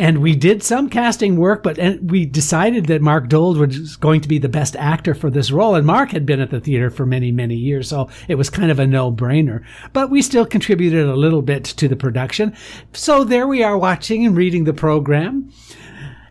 And 0.00 0.22
we 0.22 0.34
did 0.34 0.62
some 0.62 0.88
casting 0.88 1.36
work, 1.36 1.62
but 1.62 1.78
we 2.00 2.24
decided 2.24 2.86
that 2.86 3.02
Mark 3.02 3.28
Dold 3.28 3.58
was 3.58 3.96
going 3.96 4.22
to 4.22 4.28
be 4.28 4.38
the 4.38 4.48
best 4.48 4.74
actor 4.76 5.14
for 5.14 5.28
this 5.28 5.50
role. 5.50 5.74
And 5.74 5.86
Mark 5.86 6.12
had 6.12 6.24
been 6.24 6.40
at 6.40 6.48
the 6.48 6.58
theater 6.58 6.88
for 6.88 7.04
many, 7.04 7.30
many 7.30 7.54
years, 7.54 7.90
so 7.90 8.08
it 8.26 8.36
was 8.36 8.48
kind 8.48 8.70
of 8.70 8.78
a 8.78 8.86
no 8.86 9.12
brainer. 9.12 9.62
But 9.92 10.08
we 10.08 10.22
still 10.22 10.46
contributed 10.46 11.06
a 11.06 11.16
little 11.16 11.42
bit 11.42 11.64
to 11.64 11.86
the 11.86 11.96
production. 11.96 12.56
So 12.94 13.24
there 13.24 13.46
we 13.46 13.62
are 13.62 13.76
watching 13.76 14.24
and 14.24 14.34
reading 14.34 14.64
the 14.64 14.72
program. 14.72 15.52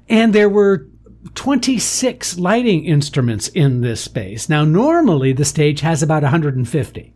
And 0.09 0.33
there 0.33 0.49
were 0.49 0.87
26 1.35 2.39
lighting 2.39 2.85
instruments 2.85 3.49
in 3.49 3.81
this 3.81 4.01
space. 4.01 4.49
Now, 4.49 4.65
normally 4.65 5.31
the 5.31 5.45
stage 5.45 5.81
has 5.81 6.01
about 6.01 6.23
150. 6.23 7.13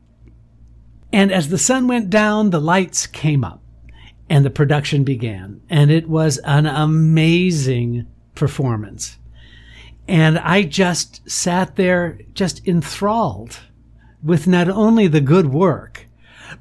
And 1.11 1.31
as 1.31 1.49
the 1.49 1.57
sun 1.57 1.87
went 1.87 2.11
down, 2.11 2.51
the 2.51 2.61
lights 2.61 3.07
came 3.07 3.43
up 3.43 3.62
and 4.29 4.45
the 4.45 4.49
production 4.49 5.03
began. 5.03 5.61
And 5.69 5.91
it 5.91 6.07
was 6.07 6.37
an 6.39 6.65
amazing 6.65 8.07
performance. 8.35 9.17
And 10.07 10.37
I 10.39 10.63
just 10.63 11.29
sat 11.29 11.75
there 11.75 12.19
just 12.33 12.67
enthralled 12.67 13.59
with 14.21 14.47
not 14.47 14.69
only 14.69 15.07
the 15.07 15.21
good 15.21 15.53
work, 15.53 16.07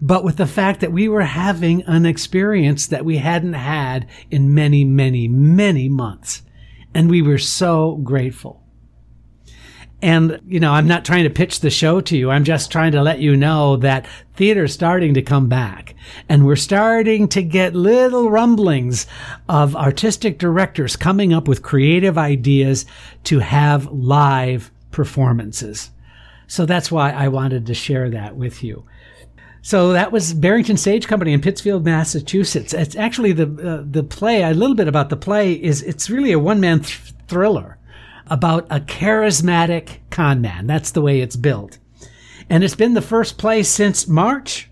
but 0.01 0.25
with 0.25 0.37
the 0.37 0.47
fact 0.47 0.81
that 0.81 0.93
we 0.93 1.09
were 1.09 1.23
having 1.23 1.83
an 1.83 2.07
experience 2.07 2.87
that 2.87 3.05
we 3.05 3.19
hadn't 3.19 3.55
had 3.55 4.09
in 4.31 4.55
many, 4.55 4.85
many, 4.85 5.29
many 5.29 5.89
months. 5.89 6.43
And 6.95 7.11
we 7.11 7.23
were 7.23 7.39
so 7.39 7.97
grateful. 7.97 8.62
And, 10.03 10.41
you 10.49 10.59
know, 10.59 10.73
I'm 10.73 10.89
not 10.89 11.05
trying 11.05 11.23
to 11.25 11.31
pitch 11.31 11.61
the 11.61 11.71
show 11.71 12.01
to 12.01 12.19
you. 12.19 12.29
I'm 12.29 12.43
just 12.43 12.73
trying 12.73 12.91
to 12.93 13.03
let 13.03 13.21
you 13.21 13.37
know 13.37 13.77
that 13.77 14.07
theater's 14.35 14.75
starting 14.75 15.15
to 15.15 15.23
come 15.23 15.49
back. 15.49 15.95
And 16.29 16.45
we're 16.45 16.57
starting 16.57 17.29
to 17.29 17.43
get 17.43 17.77
little 17.77 18.29
rumblings 18.29 19.07
of 19.49 19.77
artistic 19.77 20.39
directors 20.39 20.97
coming 20.97 21.33
up 21.33 21.47
with 21.47 21.63
creative 21.63 22.19
ideas 22.19 22.85
to 23.25 23.39
have 23.39 23.87
live 23.93 24.73
performances. 24.91 25.91
So 26.49 26.67
that's 26.67 26.91
why 26.91 27.13
I 27.13 27.29
wanted 27.29 27.67
to 27.67 27.75
share 27.75 28.11
that 28.11 28.35
with 28.37 28.65
you. 28.65 28.85
So 29.63 29.93
that 29.93 30.11
was 30.11 30.35
Barrington 30.35 30.77
Stage 30.77 31.07
Company 31.07 31.33
in 31.33 31.41
Pittsfield, 31.41 31.85
Massachusetts. 31.85 32.75
It's 32.75 32.97
actually 32.97 33.33
the 33.33 33.45
uh, 33.45 33.85
the 33.89 34.03
play. 34.03 34.43
A 34.43 34.53
little 34.53 34.75
bit 34.75 34.89
about 34.89 35.09
the 35.09 35.17
play 35.17 35.53
is 35.53 35.83
it's 35.85 36.11
really 36.11 36.33
a 36.33 36.39
one 36.41 36.59
man 36.59 36.81
th- 36.81 37.15
thriller 37.29 37.79
about 38.33 38.67
a 38.71 38.81
charismatic 38.81 39.99
con 40.09 40.41
man. 40.41 40.67
That's 40.67 40.91
the 40.91 41.03
way 41.03 41.21
it's 41.21 41.37
built, 41.37 41.79
and 42.49 42.65
it's 42.65 42.75
been 42.75 42.95
the 42.95 43.03
first 43.03 43.37
play 43.37 43.63
since 43.63 44.09
March. 44.09 44.71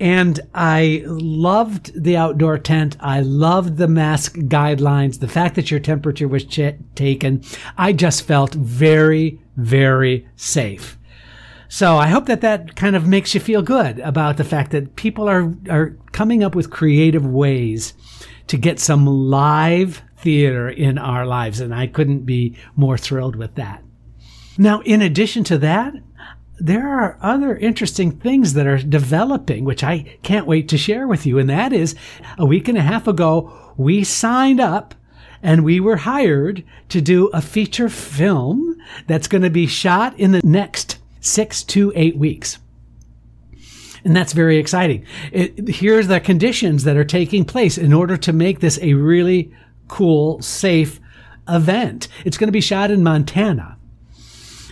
And 0.00 0.38
I 0.54 1.02
loved 1.06 1.90
the 2.00 2.16
outdoor 2.16 2.56
tent. 2.56 2.96
I 3.00 3.18
loved 3.18 3.78
the 3.78 3.88
mask 3.88 4.36
guidelines. 4.36 5.18
The 5.18 5.26
fact 5.26 5.56
that 5.56 5.72
your 5.72 5.80
temperature 5.80 6.28
was 6.28 6.44
ch- 6.44 6.78
taken. 6.94 7.42
I 7.76 7.92
just 7.92 8.22
felt 8.22 8.54
very, 8.54 9.40
very 9.56 10.28
safe. 10.36 10.96
So 11.66 11.96
I 11.96 12.06
hope 12.06 12.26
that 12.26 12.42
that 12.42 12.76
kind 12.76 12.94
of 12.94 13.08
makes 13.08 13.34
you 13.34 13.40
feel 13.40 13.60
good 13.60 13.98
about 13.98 14.36
the 14.36 14.44
fact 14.44 14.70
that 14.70 14.94
people 14.94 15.28
are, 15.28 15.52
are 15.68 15.96
coming 16.12 16.44
up 16.44 16.54
with 16.54 16.70
creative 16.70 17.26
ways 17.26 17.92
to 18.46 18.56
get 18.56 18.78
some 18.78 19.04
live 19.04 20.00
theater 20.18 20.68
in 20.68 20.98
our 20.98 21.26
lives. 21.26 21.60
And 21.60 21.74
I 21.74 21.86
couldn't 21.86 22.26
be 22.26 22.56
more 22.76 22.98
thrilled 22.98 23.36
with 23.36 23.54
that. 23.54 23.82
Now, 24.56 24.80
in 24.80 25.02
addition 25.02 25.44
to 25.44 25.58
that, 25.58 25.94
there 26.58 26.88
are 26.88 27.18
other 27.22 27.56
interesting 27.56 28.10
things 28.10 28.54
that 28.54 28.66
are 28.66 28.78
developing, 28.78 29.64
which 29.64 29.84
I 29.84 30.18
can't 30.22 30.46
wait 30.46 30.68
to 30.70 30.78
share 30.78 31.06
with 31.06 31.24
you. 31.24 31.38
And 31.38 31.48
that 31.48 31.72
is 31.72 31.94
a 32.36 32.44
week 32.44 32.66
and 32.68 32.76
a 32.76 32.82
half 32.82 33.06
ago, 33.06 33.52
we 33.76 34.02
signed 34.02 34.60
up 34.60 34.94
and 35.40 35.64
we 35.64 35.78
were 35.78 35.98
hired 35.98 36.64
to 36.88 37.00
do 37.00 37.28
a 37.28 37.40
feature 37.40 37.88
film 37.88 38.76
that's 39.06 39.28
going 39.28 39.42
to 39.42 39.50
be 39.50 39.68
shot 39.68 40.18
in 40.18 40.32
the 40.32 40.40
next 40.42 40.98
six 41.20 41.62
to 41.62 41.92
eight 41.94 42.16
weeks. 42.16 42.58
And 44.04 44.16
that's 44.16 44.32
very 44.32 44.58
exciting. 44.58 45.04
It, 45.32 45.68
here's 45.68 46.08
the 46.08 46.20
conditions 46.20 46.84
that 46.84 46.96
are 46.96 47.04
taking 47.04 47.44
place 47.44 47.78
in 47.78 47.92
order 47.92 48.16
to 48.16 48.32
make 48.32 48.60
this 48.60 48.78
a 48.82 48.94
really 48.94 49.52
cool, 49.88 50.40
safe 50.42 51.00
event. 51.48 52.08
It's 52.24 52.38
going 52.38 52.48
to 52.48 52.52
be 52.52 52.60
shot 52.60 52.90
in 52.90 53.02
Montana. 53.02 53.78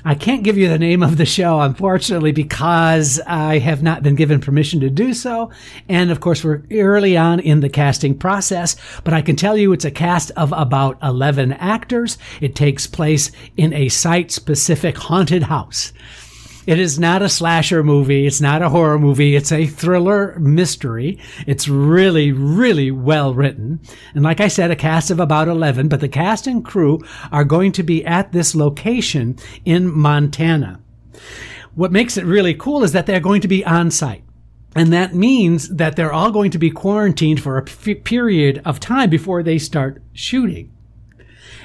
I 0.05 0.15
can't 0.15 0.45
give 0.45 0.57
you 0.57 0.69
the 0.69 0.79
name 0.79 1.03
of 1.03 1.17
the 1.17 1.27
show, 1.27 1.61
unfortunately, 1.61 2.31
because 2.31 3.21
I 3.27 3.59
have 3.59 3.83
not 3.83 4.05
been 4.05 4.15
given 4.15 4.41
permission 4.41 4.79
to 4.81 4.89
do 4.89 5.13
so. 5.13 5.51
And 5.89 6.13
of 6.13 6.21
course, 6.21 6.45
we're 6.45 6.63
early 6.71 7.17
on 7.17 7.41
in 7.41 7.59
the 7.59 7.69
casting 7.69 8.17
process, 8.17 8.77
but 9.03 9.13
I 9.13 9.21
can 9.21 9.35
tell 9.35 9.57
you 9.57 9.73
it's 9.73 9.85
a 9.85 9.91
cast 9.91 10.31
of 10.37 10.53
about 10.53 10.97
11 11.03 11.55
actors. 11.55 12.19
It 12.41 12.55
takes 12.55 12.87
place 12.87 13.33
in 13.57 13.73
a 13.73 13.89
site 13.89 14.31
specific 14.31 14.97
haunted 14.97 15.43
house. 15.43 15.93
It 16.67 16.81
is 16.81 16.99
not 16.99 17.23
a 17.23 17.29
slasher 17.29 17.85
movie. 17.85 18.27
It's 18.27 18.41
not 18.41 18.61
a 18.61 18.69
horror 18.69 18.99
movie. 18.99 19.37
It's 19.37 19.53
a 19.53 19.67
thriller 19.67 20.37
mystery. 20.41 21.19
It's 21.47 21.69
really, 21.69 22.33
really 22.33 22.91
well 22.91 23.35
written. 23.35 23.81
And 24.15 24.25
like 24.25 24.41
I 24.41 24.49
said, 24.49 24.73
a 24.73 24.77
cast 24.77 25.13
of 25.13 25.21
about 25.21 25.47
11, 25.47 25.89
but 25.89 26.01
the 26.01 26.09
cast 26.09 26.49
and 26.49 26.65
crew 26.65 27.01
are 27.31 27.45
going 27.45 27.71
to 27.73 27.85
be 27.85 28.05
at 28.05 28.33
this 28.33 28.57
location 28.57 29.39
in 29.65 29.93
Montana. 29.97 30.81
What 31.75 31.93
makes 31.93 32.17
it 32.17 32.25
really 32.25 32.55
cool 32.55 32.83
is 32.83 32.93
that 32.93 33.07
they're 33.07 33.21
going 33.21 33.43
to 33.43 33.49
be 33.49 33.65
on 33.65 33.93
site. 33.93 34.25
And 34.75 34.93
that 34.93 35.15
means 35.15 35.69
that 35.69 35.95
they're 35.95 36.13
all 36.13 36.31
going 36.31 36.51
to 36.51 36.59
be 36.59 36.71
quarantined 36.71 37.41
for 37.41 37.59
a 37.59 37.63
f- 37.63 38.05
period 38.05 38.61
of 38.65 38.81
time 38.81 39.09
before 39.09 39.43
they 39.43 39.59
start 39.59 40.03
shooting. 40.13 40.73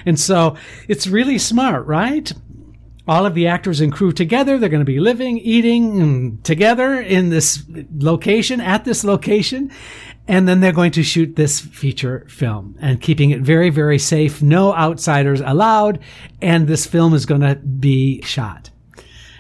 And 0.05 0.20
so 0.20 0.55
it's 0.88 1.08
really 1.08 1.38
smart, 1.38 1.86
right? 1.88 2.31
All 3.08 3.25
of 3.25 3.34
the 3.34 3.48
actors 3.48 3.81
and 3.81 3.91
crew 3.91 4.12
together. 4.12 4.58
They're 4.58 4.70
going 4.70 4.81
to 4.81 4.86
be 4.86 5.00
living, 5.00 5.38
eating 5.39 5.93
mm, 5.93 6.43
together 6.43 7.00
in 7.00 7.29
this 7.29 7.63
location, 7.98 8.62
at 8.62 8.86
this 8.86 9.03
location. 9.03 9.72
And 10.27 10.48
then 10.48 10.60
they're 10.60 10.72
going 10.72 10.91
to 10.93 11.03
shoot 11.03 11.36
this 11.36 11.60
feature 11.60 12.25
film 12.29 12.77
and 12.79 13.01
keeping 13.01 13.31
it 13.31 13.41
very, 13.41 13.70
very 13.70 14.00
safe. 14.00 14.41
No 14.41 14.74
outsiders 14.74 15.41
allowed. 15.41 16.00
And 16.41 16.67
this 16.67 16.86
film 16.86 17.13
is 17.13 17.25
going 17.25 17.41
to 17.41 17.55
be 17.55 18.22
shot. 18.22 18.70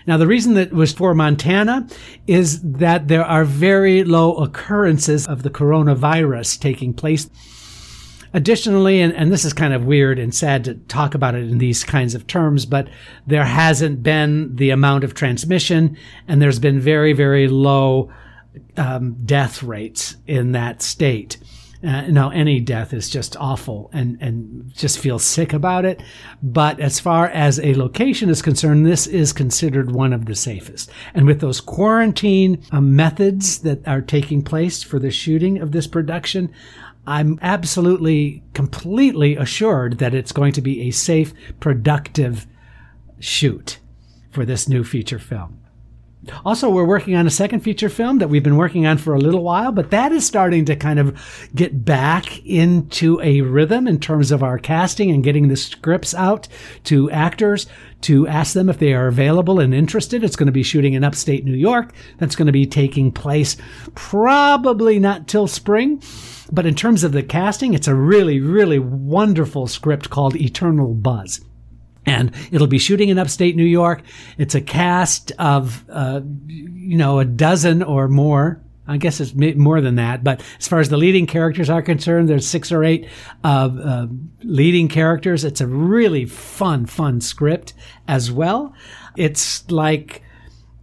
Now, 0.07 0.17
the 0.17 0.27
reason 0.27 0.55
that 0.55 0.73
was 0.73 0.91
for 0.91 1.13
Montana 1.13 1.87
is 2.25 2.61
that 2.61 3.07
there 3.07 3.23
are 3.23 3.45
very 3.45 4.03
low 4.03 4.35
occurrences 4.37 5.27
of 5.27 5.43
the 5.43 5.51
coronavirus 5.51 6.59
taking 6.59 6.93
place. 6.93 7.29
Additionally, 8.33 9.01
and, 9.01 9.13
and 9.13 9.31
this 9.31 9.43
is 9.43 9.53
kind 9.53 9.73
of 9.73 9.85
weird 9.85 10.17
and 10.17 10.33
sad 10.33 10.63
to 10.63 10.75
talk 10.75 11.13
about 11.13 11.35
it 11.35 11.49
in 11.49 11.57
these 11.57 11.83
kinds 11.83 12.15
of 12.15 12.27
terms, 12.27 12.65
but 12.65 12.87
there 13.27 13.45
hasn't 13.45 14.01
been 14.01 14.55
the 14.55 14.69
amount 14.69 15.03
of 15.03 15.13
transmission 15.13 15.97
and 16.27 16.41
there's 16.41 16.59
been 16.59 16.79
very, 16.79 17.13
very 17.13 17.47
low 17.47 18.11
um, 18.77 19.13
death 19.25 19.63
rates 19.63 20.15
in 20.27 20.53
that 20.53 20.81
state. 20.81 21.37
Uh, 21.83 22.01
now, 22.01 22.29
any 22.29 22.59
death 22.59 22.93
is 22.93 23.09
just 23.09 23.35
awful 23.37 23.89
and, 23.91 24.15
and 24.21 24.71
just 24.71 24.99
feel 24.99 25.17
sick 25.17 25.51
about 25.51 25.83
it. 25.83 26.01
But 26.43 26.79
as 26.79 26.99
far 26.99 27.27
as 27.29 27.59
a 27.59 27.73
location 27.73 28.29
is 28.29 28.43
concerned, 28.43 28.85
this 28.85 29.07
is 29.07 29.33
considered 29.33 29.91
one 29.91 30.13
of 30.13 30.25
the 30.25 30.35
safest. 30.35 30.91
And 31.15 31.25
with 31.25 31.41
those 31.41 31.59
quarantine 31.59 32.63
uh, 32.71 32.81
methods 32.81 33.59
that 33.59 33.85
are 33.87 34.01
taking 34.01 34.43
place 34.43 34.83
for 34.83 34.99
the 34.99 35.09
shooting 35.09 35.59
of 35.59 35.71
this 35.71 35.87
production, 35.87 36.53
I'm 37.05 37.39
absolutely, 37.41 38.43
completely 38.53 39.35
assured 39.35 39.97
that 39.97 40.13
it's 40.13 40.31
going 40.31 40.53
to 40.53 40.61
be 40.61 40.87
a 40.87 40.91
safe, 40.91 41.33
productive 41.59 42.45
shoot 43.19 43.79
for 44.31 44.45
this 44.45 44.67
new 44.69 44.83
feature 44.83 45.19
film. 45.19 45.61
Also, 46.45 46.69
we're 46.69 46.85
working 46.85 47.15
on 47.15 47.25
a 47.25 47.31
second 47.31 47.61
feature 47.61 47.89
film 47.89 48.19
that 48.19 48.27
we've 48.29 48.43
been 48.43 48.55
working 48.55 48.85
on 48.85 48.99
for 48.99 49.15
a 49.15 49.19
little 49.19 49.43
while, 49.43 49.71
but 49.71 49.89
that 49.89 50.11
is 50.11 50.25
starting 50.25 50.65
to 50.65 50.75
kind 50.75 50.99
of 50.99 51.17
get 51.55 51.83
back 51.83 52.45
into 52.45 53.19
a 53.21 53.41
rhythm 53.41 53.87
in 53.87 53.99
terms 53.99 54.31
of 54.31 54.43
our 54.43 54.59
casting 54.59 55.09
and 55.09 55.23
getting 55.23 55.47
the 55.47 55.57
scripts 55.57 56.13
out 56.13 56.47
to 56.83 57.09
actors 57.09 57.65
to 58.01 58.27
ask 58.27 58.53
them 58.53 58.69
if 58.69 58.77
they 58.77 58.93
are 58.93 59.07
available 59.07 59.59
and 59.59 59.73
interested. 59.73 60.23
It's 60.23 60.35
going 60.35 60.45
to 60.45 60.51
be 60.51 60.61
shooting 60.61 60.93
in 60.93 61.03
upstate 61.03 61.43
New 61.43 61.55
York. 61.55 61.91
That's 62.19 62.35
going 62.35 62.45
to 62.45 62.51
be 62.51 62.67
taking 62.67 63.11
place 63.11 63.57
probably 63.95 64.99
not 64.99 65.27
till 65.27 65.47
spring. 65.47 66.03
But 66.51 66.65
in 66.65 66.75
terms 66.75 67.03
of 67.03 67.11
the 67.11 67.23
casting, 67.23 67.73
it's 67.73 67.87
a 67.87 67.95
really, 67.95 68.39
really 68.39 68.79
wonderful 68.79 69.67
script 69.67 70.09
called 70.09 70.35
Eternal 70.35 70.93
Buzz. 70.93 71.41
And 72.05 72.31
it'll 72.51 72.67
be 72.67 72.79
shooting 72.79 73.09
in 73.09 73.19
upstate 73.19 73.55
New 73.55 73.63
York. 73.63 74.01
It's 74.37 74.55
a 74.55 74.61
cast 74.61 75.31
of, 75.37 75.85
uh, 75.89 76.21
you 76.47 76.97
know, 76.97 77.19
a 77.19 77.25
dozen 77.25 77.83
or 77.83 78.07
more. 78.07 78.61
I 78.87 78.97
guess 78.97 79.21
it's 79.21 79.33
more 79.33 79.79
than 79.79 79.95
that. 79.95 80.23
But 80.23 80.43
as 80.59 80.67
far 80.67 80.79
as 80.79 80.89
the 80.89 80.97
leading 80.97 81.27
characters 81.27 81.69
are 81.69 81.81
concerned, 81.81 82.27
there's 82.27 82.47
six 82.47 82.71
or 82.71 82.83
eight 82.83 83.07
uh, 83.43 83.69
uh, 83.81 84.07
leading 84.43 84.87
characters. 84.87 85.45
It's 85.45 85.61
a 85.61 85.67
really 85.67 86.25
fun, 86.25 86.87
fun 86.87 87.21
script 87.21 87.73
as 88.07 88.31
well. 88.31 88.73
It's 89.15 89.69
like 89.71 90.23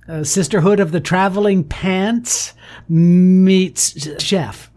uh, 0.08 0.24
Sisterhood 0.24 0.80
of 0.80 0.90
the 0.90 1.00
Traveling 1.00 1.64
Pants 1.64 2.54
meets 2.88 4.22
Chef. 4.22 4.70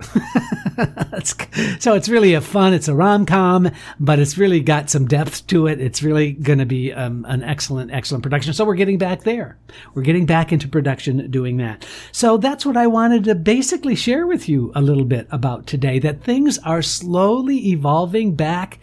so 1.79 1.93
it's 1.93 2.09
really 2.09 2.33
a 2.33 2.41
fun, 2.41 2.73
it's 2.73 2.87
a 2.87 2.95
rom 2.95 3.25
com, 3.25 3.71
but 3.99 4.19
it's 4.19 4.37
really 4.37 4.59
got 4.59 4.89
some 4.89 5.07
depth 5.07 5.47
to 5.47 5.67
it. 5.67 5.79
It's 5.79 6.03
really 6.03 6.33
going 6.33 6.59
to 6.59 6.65
be 6.65 6.91
um, 6.91 7.25
an 7.29 7.43
excellent, 7.43 7.91
excellent 7.91 8.23
production. 8.23 8.53
So 8.53 8.65
we're 8.65 8.75
getting 8.75 8.97
back 8.97 9.23
there. 9.23 9.57
We're 9.93 10.01
getting 10.01 10.25
back 10.25 10.51
into 10.51 10.67
production 10.67 11.31
doing 11.31 11.57
that. 11.57 11.85
So 12.11 12.37
that's 12.37 12.65
what 12.65 12.75
I 12.75 12.87
wanted 12.87 13.23
to 13.25 13.35
basically 13.35 13.95
share 13.95 14.27
with 14.27 14.49
you 14.49 14.71
a 14.75 14.81
little 14.81 15.05
bit 15.05 15.27
about 15.31 15.67
today 15.67 15.99
that 15.99 16.23
things 16.23 16.57
are 16.59 16.81
slowly 16.81 17.69
evolving 17.69 18.35
back. 18.35 18.79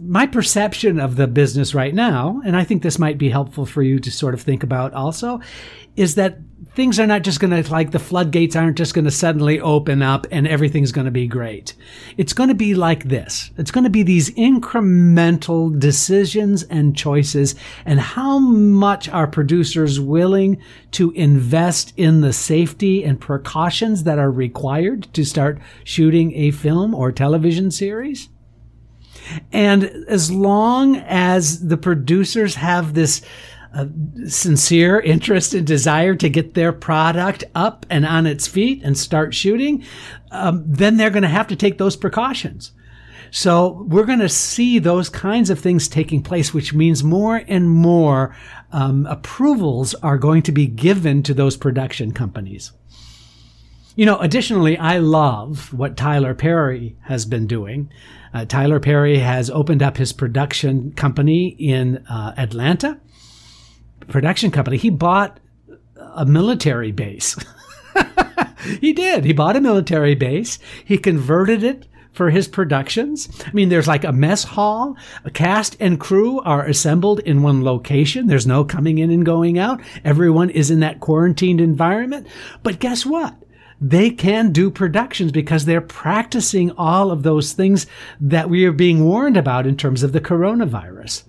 My 0.00 0.26
perception 0.26 0.98
of 0.98 1.16
the 1.16 1.26
business 1.26 1.74
right 1.74 1.94
now, 1.94 2.40
and 2.44 2.56
I 2.56 2.64
think 2.64 2.82
this 2.82 2.98
might 2.98 3.18
be 3.18 3.28
helpful 3.28 3.66
for 3.66 3.82
you 3.82 3.98
to 3.98 4.10
sort 4.10 4.32
of 4.32 4.40
think 4.40 4.62
about 4.62 4.94
also, 4.94 5.40
is 5.96 6.14
that 6.14 6.38
things 6.74 7.00
are 7.00 7.06
not 7.06 7.22
just 7.22 7.40
going 7.40 7.62
to 7.62 7.70
like 7.70 7.90
the 7.90 7.98
floodgates 7.98 8.54
aren't 8.54 8.78
just 8.78 8.94
going 8.94 9.04
to 9.04 9.10
suddenly 9.10 9.60
open 9.60 10.02
up 10.02 10.26
and 10.30 10.46
everything's 10.46 10.92
going 10.92 11.04
to 11.04 11.10
be 11.10 11.26
great. 11.26 11.74
It's 12.16 12.32
going 12.32 12.48
to 12.48 12.54
be 12.54 12.74
like 12.74 13.04
this. 13.04 13.50
It's 13.58 13.70
going 13.70 13.84
to 13.84 13.90
be 13.90 14.02
these 14.02 14.30
incremental 14.30 15.76
decisions 15.78 16.62
and 16.64 16.96
choices 16.96 17.54
and 17.84 18.00
how 18.00 18.38
much 18.38 19.08
are 19.08 19.26
producers 19.26 19.98
willing 19.98 20.62
to 20.92 21.10
invest 21.12 21.92
in 21.96 22.20
the 22.20 22.32
safety 22.32 23.04
and 23.04 23.20
precautions 23.20 24.04
that 24.04 24.18
are 24.18 24.30
required 24.30 25.12
to 25.14 25.24
start 25.24 25.60
shooting 25.84 26.32
a 26.34 26.50
film 26.52 26.94
or 26.94 27.10
television 27.10 27.70
series. 27.70 28.28
And 29.52 29.84
as 30.08 30.30
long 30.30 30.96
as 30.96 31.66
the 31.66 31.76
producers 31.76 32.54
have 32.56 32.94
this 32.94 33.22
a 33.72 33.88
sincere 34.28 35.00
interest 35.00 35.54
and 35.54 35.66
desire 35.66 36.14
to 36.16 36.28
get 36.28 36.54
their 36.54 36.72
product 36.72 37.44
up 37.54 37.86
and 37.88 38.04
on 38.04 38.26
its 38.26 38.46
feet 38.46 38.82
and 38.82 38.98
start 38.98 39.34
shooting, 39.34 39.84
um, 40.30 40.64
then 40.66 40.96
they're 40.96 41.10
going 41.10 41.22
to 41.22 41.28
have 41.28 41.48
to 41.48 41.56
take 41.56 41.78
those 41.78 41.96
precautions. 41.96 42.72
So 43.30 43.84
we're 43.88 44.06
going 44.06 44.18
to 44.18 44.28
see 44.28 44.78
those 44.78 45.08
kinds 45.08 45.50
of 45.50 45.60
things 45.60 45.88
taking 45.88 46.22
place, 46.22 46.52
which 46.52 46.74
means 46.74 47.04
more 47.04 47.42
and 47.46 47.70
more 47.70 48.34
um, 48.72 49.06
approvals 49.06 49.94
are 49.94 50.18
going 50.18 50.42
to 50.42 50.52
be 50.52 50.66
given 50.66 51.22
to 51.22 51.34
those 51.34 51.56
production 51.56 52.12
companies. 52.12 52.72
You 53.94 54.06
know, 54.06 54.18
additionally, 54.18 54.78
I 54.78 54.98
love 54.98 55.72
what 55.72 55.96
Tyler 55.96 56.34
Perry 56.34 56.96
has 57.02 57.24
been 57.24 57.46
doing. 57.46 57.92
Uh, 58.32 58.44
Tyler 58.44 58.80
Perry 58.80 59.18
has 59.18 59.50
opened 59.50 59.82
up 59.82 59.96
his 59.96 60.12
production 60.12 60.92
company 60.92 61.48
in 61.48 62.04
uh, 62.08 62.34
Atlanta 62.36 63.00
production 64.10 64.50
company. 64.50 64.76
He 64.76 64.90
bought 64.90 65.40
a 65.96 66.26
military 66.26 66.92
base. 66.92 67.36
he 68.80 68.92
did. 68.92 69.24
He 69.24 69.32
bought 69.32 69.56
a 69.56 69.60
military 69.60 70.14
base. 70.14 70.58
He 70.84 70.98
converted 70.98 71.62
it 71.62 71.86
for 72.12 72.30
his 72.30 72.48
productions. 72.48 73.28
I 73.46 73.52
mean, 73.52 73.68
there's 73.68 73.88
like 73.88 74.04
a 74.04 74.12
mess 74.12 74.44
hall. 74.44 74.96
A 75.24 75.30
cast 75.30 75.76
and 75.80 76.00
crew 76.00 76.40
are 76.40 76.66
assembled 76.66 77.20
in 77.20 77.42
one 77.42 77.64
location. 77.64 78.26
There's 78.26 78.46
no 78.46 78.64
coming 78.64 78.98
in 78.98 79.10
and 79.10 79.24
going 79.24 79.58
out. 79.58 79.80
Everyone 80.04 80.50
is 80.50 80.70
in 80.70 80.80
that 80.80 81.00
quarantined 81.00 81.60
environment. 81.60 82.26
But 82.62 82.80
guess 82.80 83.06
what? 83.06 83.36
They 83.80 84.10
can 84.10 84.52
do 84.52 84.70
productions 84.70 85.32
because 85.32 85.64
they're 85.64 85.80
practicing 85.80 86.70
all 86.72 87.10
of 87.10 87.22
those 87.22 87.52
things 87.52 87.86
that 88.20 88.50
we 88.50 88.66
are 88.66 88.72
being 88.72 89.04
warned 89.04 89.38
about 89.38 89.66
in 89.66 89.76
terms 89.76 90.02
of 90.02 90.12
the 90.12 90.20
coronavirus. 90.20 91.22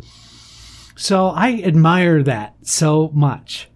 So 1.02 1.30
I 1.30 1.64
admire 1.64 2.22
that 2.22 2.58
so 2.62 3.10
much 3.12 3.72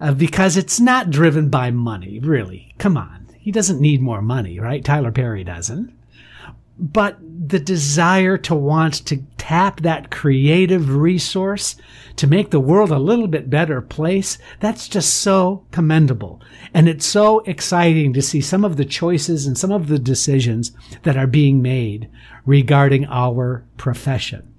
uh, 0.00 0.14
because 0.14 0.56
it's 0.56 0.80
not 0.80 1.10
driven 1.10 1.50
by 1.50 1.70
money, 1.70 2.18
really. 2.18 2.74
Come 2.78 2.96
on. 2.96 3.28
He 3.38 3.52
doesn't 3.52 3.78
need 3.78 4.00
more 4.00 4.22
money, 4.22 4.58
right? 4.58 4.82
Tyler 4.82 5.12
Perry 5.12 5.44
doesn't. 5.44 5.92
But 6.78 7.18
the 7.20 7.58
desire 7.58 8.38
to 8.38 8.54
want 8.54 9.04
to 9.04 9.22
tap 9.36 9.82
that 9.82 10.10
creative 10.10 10.94
resource 10.94 11.76
to 12.16 12.26
make 12.26 12.50
the 12.50 12.58
world 12.58 12.90
a 12.90 12.98
little 12.98 13.28
bit 13.28 13.50
better 13.50 13.82
place, 13.82 14.38
that's 14.58 14.88
just 14.88 15.12
so 15.12 15.66
commendable. 15.72 16.40
And 16.72 16.88
it's 16.88 17.04
so 17.04 17.40
exciting 17.40 18.14
to 18.14 18.22
see 18.22 18.40
some 18.40 18.64
of 18.64 18.78
the 18.78 18.86
choices 18.86 19.46
and 19.46 19.58
some 19.58 19.72
of 19.72 19.88
the 19.88 19.98
decisions 19.98 20.72
that 21.02 21.18
are 21.18 21.26
being 21.26 21.60
made 21.60 22.08
regarding 22.46 23.04
our 23.04 23.66
profession. 23.76 24.51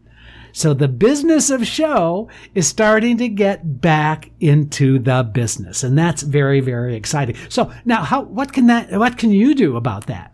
So 0.52 0.74
the 0.74 0.88
business 0.88 1.50
of 1.50 1.66
show 1.66 2.30
is 2.54 2.68
starting 2.68 3.18
to 3.18 3.28
get 3.28 3.82
back 3.82 4.30
into 4.40 5.00
the 5.00 5.24
business. 5.24 5.84
And 5.84 5.98
that's 5.98 6.22
very, 6.22 6.60
very 6.60 6.96
exciting. 6.96 7.36
So 7.50 7.74
now 7.86 8.04
how, 8.04 8.22
what 8.22 8.54
can 8.54 8.68
that, 8.68 8.92
what 8.92 9.18
can 9.18 9.32
you 9.32 9.56
do 9.56 9.76
about 9.76 10.06
that? 10.08 10.32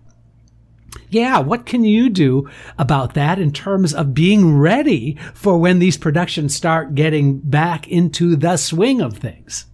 Yeah, 1.10 1.40
what 1.40 1.66
can 1.66 1.84
you 1.84 2.10
do 2.10 2.50
about 2.78 3.14
that 3.14 3.40
in 3.40 3.52
terms 3.52 3.94
of 3.94 4.14
being 4.14 4.58
ready 4.58 5.18
for 5.34 5.58
when 5.58 5.80
these 5.80 5.98
productions 5.98 6.54
start 6.54 6.96
getting 6.96 7.40
back 7.40 7.88
into 7.88 8.36
the 8.36 8.58
swing 8.58 9.02
of 9.02 9.18
things? 9.18 9.66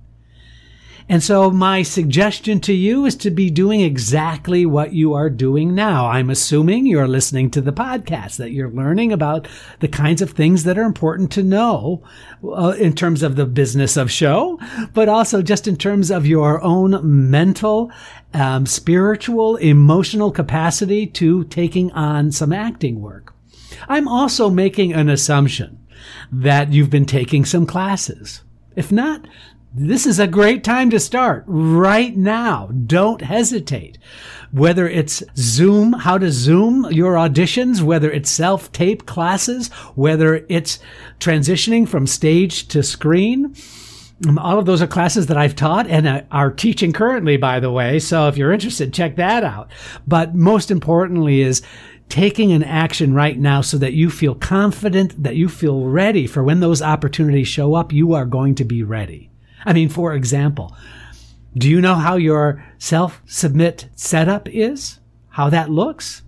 And 1.07 1.21
so 1.21 1.51
my 1.51 1.83
suggestion 1.83 2.59
to 2.61 2.73
you 2.73 3.05
is 3.05 3.15
to 3.17 3.29
be 3.29 3.51
doing 3.51 3.81
exactly 3.81 4.65
what 4.65 4.93
you 4.93 5.13
are 5.13 5.29
doing 5.29 5.75
now. 5.75 6.07
I'm 6.07 6.31
assuming 6.31 6.87
you're 6.87 7.07
listening 7.07 7.51
to 7.51 7.61
the 7.61 7.71
podcast, 7.71 8.37
that 8.37 8.51
you're 8.51 8.71
learning 8.71 9.13
about 9.13 9.47
the 9.81 9.87
kinds 9.87 10.23
of 10.23 10.31
things 10.31 10.63
that 10.63 10.79
are 10.79 10.83
important 10.83 11.31
to 11.33 11.43
know 11.43 12.03
uh, 12.43 12.73
in 12.79 12.93
terms 12.93 13.21
of 13.21 13.35
the 13.35 13.45
business 13.45 13.97
of 13.97 14.09
show, 14.09 14.59
but 14.95 15.07
also 15.07 15.43
just 15.43 15.67
in 15.67 15.77
terms 15.77 16.09
of 16.09 16.25
your 16.25 16.59
own 16.63 16.99
mental, 17.29 17.91
um, 18.33 18.65
spiritual, 18.65 19.57
emotional 19.57 20.31
capacity 20.31 21.05
to 21.05 21.43
taking 21.43 21.91
on 21.91 22.31
some 22.31 22.51
acting 22.51 22.99
work. 22.99 23.31
I'm 23.87 24.07
also 24.07 24.49
making 24.49 24.93
an 24.93 25.09
assumption 25.09 25.85
that 26.31 26.73
you've 26.73 26.89
been 26.89 27.05
taking 27.05 27.45
some 27.45 27.67
classes. 27.67 28.41
If 28.75 28.91
not, 28.91 29.27
this 29.77 30.05
is 30.05 30.19
a 30.19 30.27
great 30.27 30.63
time 30.63 30.89
to 30.89 31.01
start 31.01 31.43
right 31.47 32.15
now. 32.15 32.67
Don't 32.67 33.21
hesitate. 33.21 33.97
Whether 34.51 34.87
it's 34.87 35.21
Zoom, 35.35 35.91
how 35.91 36.17
to 36.17 36.31
Zoom 36.31 36.89
your 36.91 37.15
auditions, 37.15 37.81
whether 37.81 38.09
it's 38.09 38.29
self 38.29 38.71
tape 38.71 39.05
classes, 39.05 39.67
whether 39.95 40.45
it's 40.47 40.79
transitioning 41.19 41.85
from 41.89 42.07
stage 42.07 42.69
to 42.69 42.83
screen. 42.83 43.53
Um, 44.25 44.37
all 44.39 44.57
of 44.57 44.65
those 44.65 44.81
are 44.81 44.87
classes 44.87 45.27
that 45.27 45.35
I've 45.35 45.57
taught 45.57 45.87
and 45.87 46.07
uh, 46.07 46.21
are 46.31 46.51
teaching 46.51 46.93
currently, 46.93 47.35
by 47.35 47.59
the 47.59 47.69
way. 47.69 47.99
So 47.99 48.29
if 48.29 48.37
you're 48.37 48.53
interested, 48.53 48.93
check 48.93 49.17
that 49.17 49.43
out. 49.43 49.69
But 50.07 50.33
most 50.33 50.71
importantly 50.71 51.41
is 51.41 51.61
taking 52.07 52.53
an 52.53 52.63
action 52.63 53.13
right 53.13 53.37
now 53.37 53.59
so 53.59 53.77
that 53.79 53.91
you 53.91 54.09
feel 54.09 54.35
confident, 54.35 55.21
that 55.21 55.35
you 55.35 55.49
feel 55.49 55.83
ready 55.83 56.27
for 56.27 56.45
when 56.45 56.61
those 56.61 56.81
opportunities 56.81 57.49
show 57.49 57.75
up, 57.75 57.91
you 57.91 58.13
are 58.13 58.25
going 58.25 58.55
to 58.55 58.63
be 58.63 58.81
ready. 58.81 59.31
I 59.65 59.73
mean, 59.73 59.89
for 59.89 60.13
example, 60.13 60.75
do 61.57 61.69
you 61.69 61.81
know 61.81 61.95
how 61.95 62.17
your 62.17 62.63
self 62.77 63.21
submit 63.25 63.87
setup 63.95 64.47
is? 64.49 64.99
How 65.29 65.49
that 65.49 65.69
looks? 65.69 66.21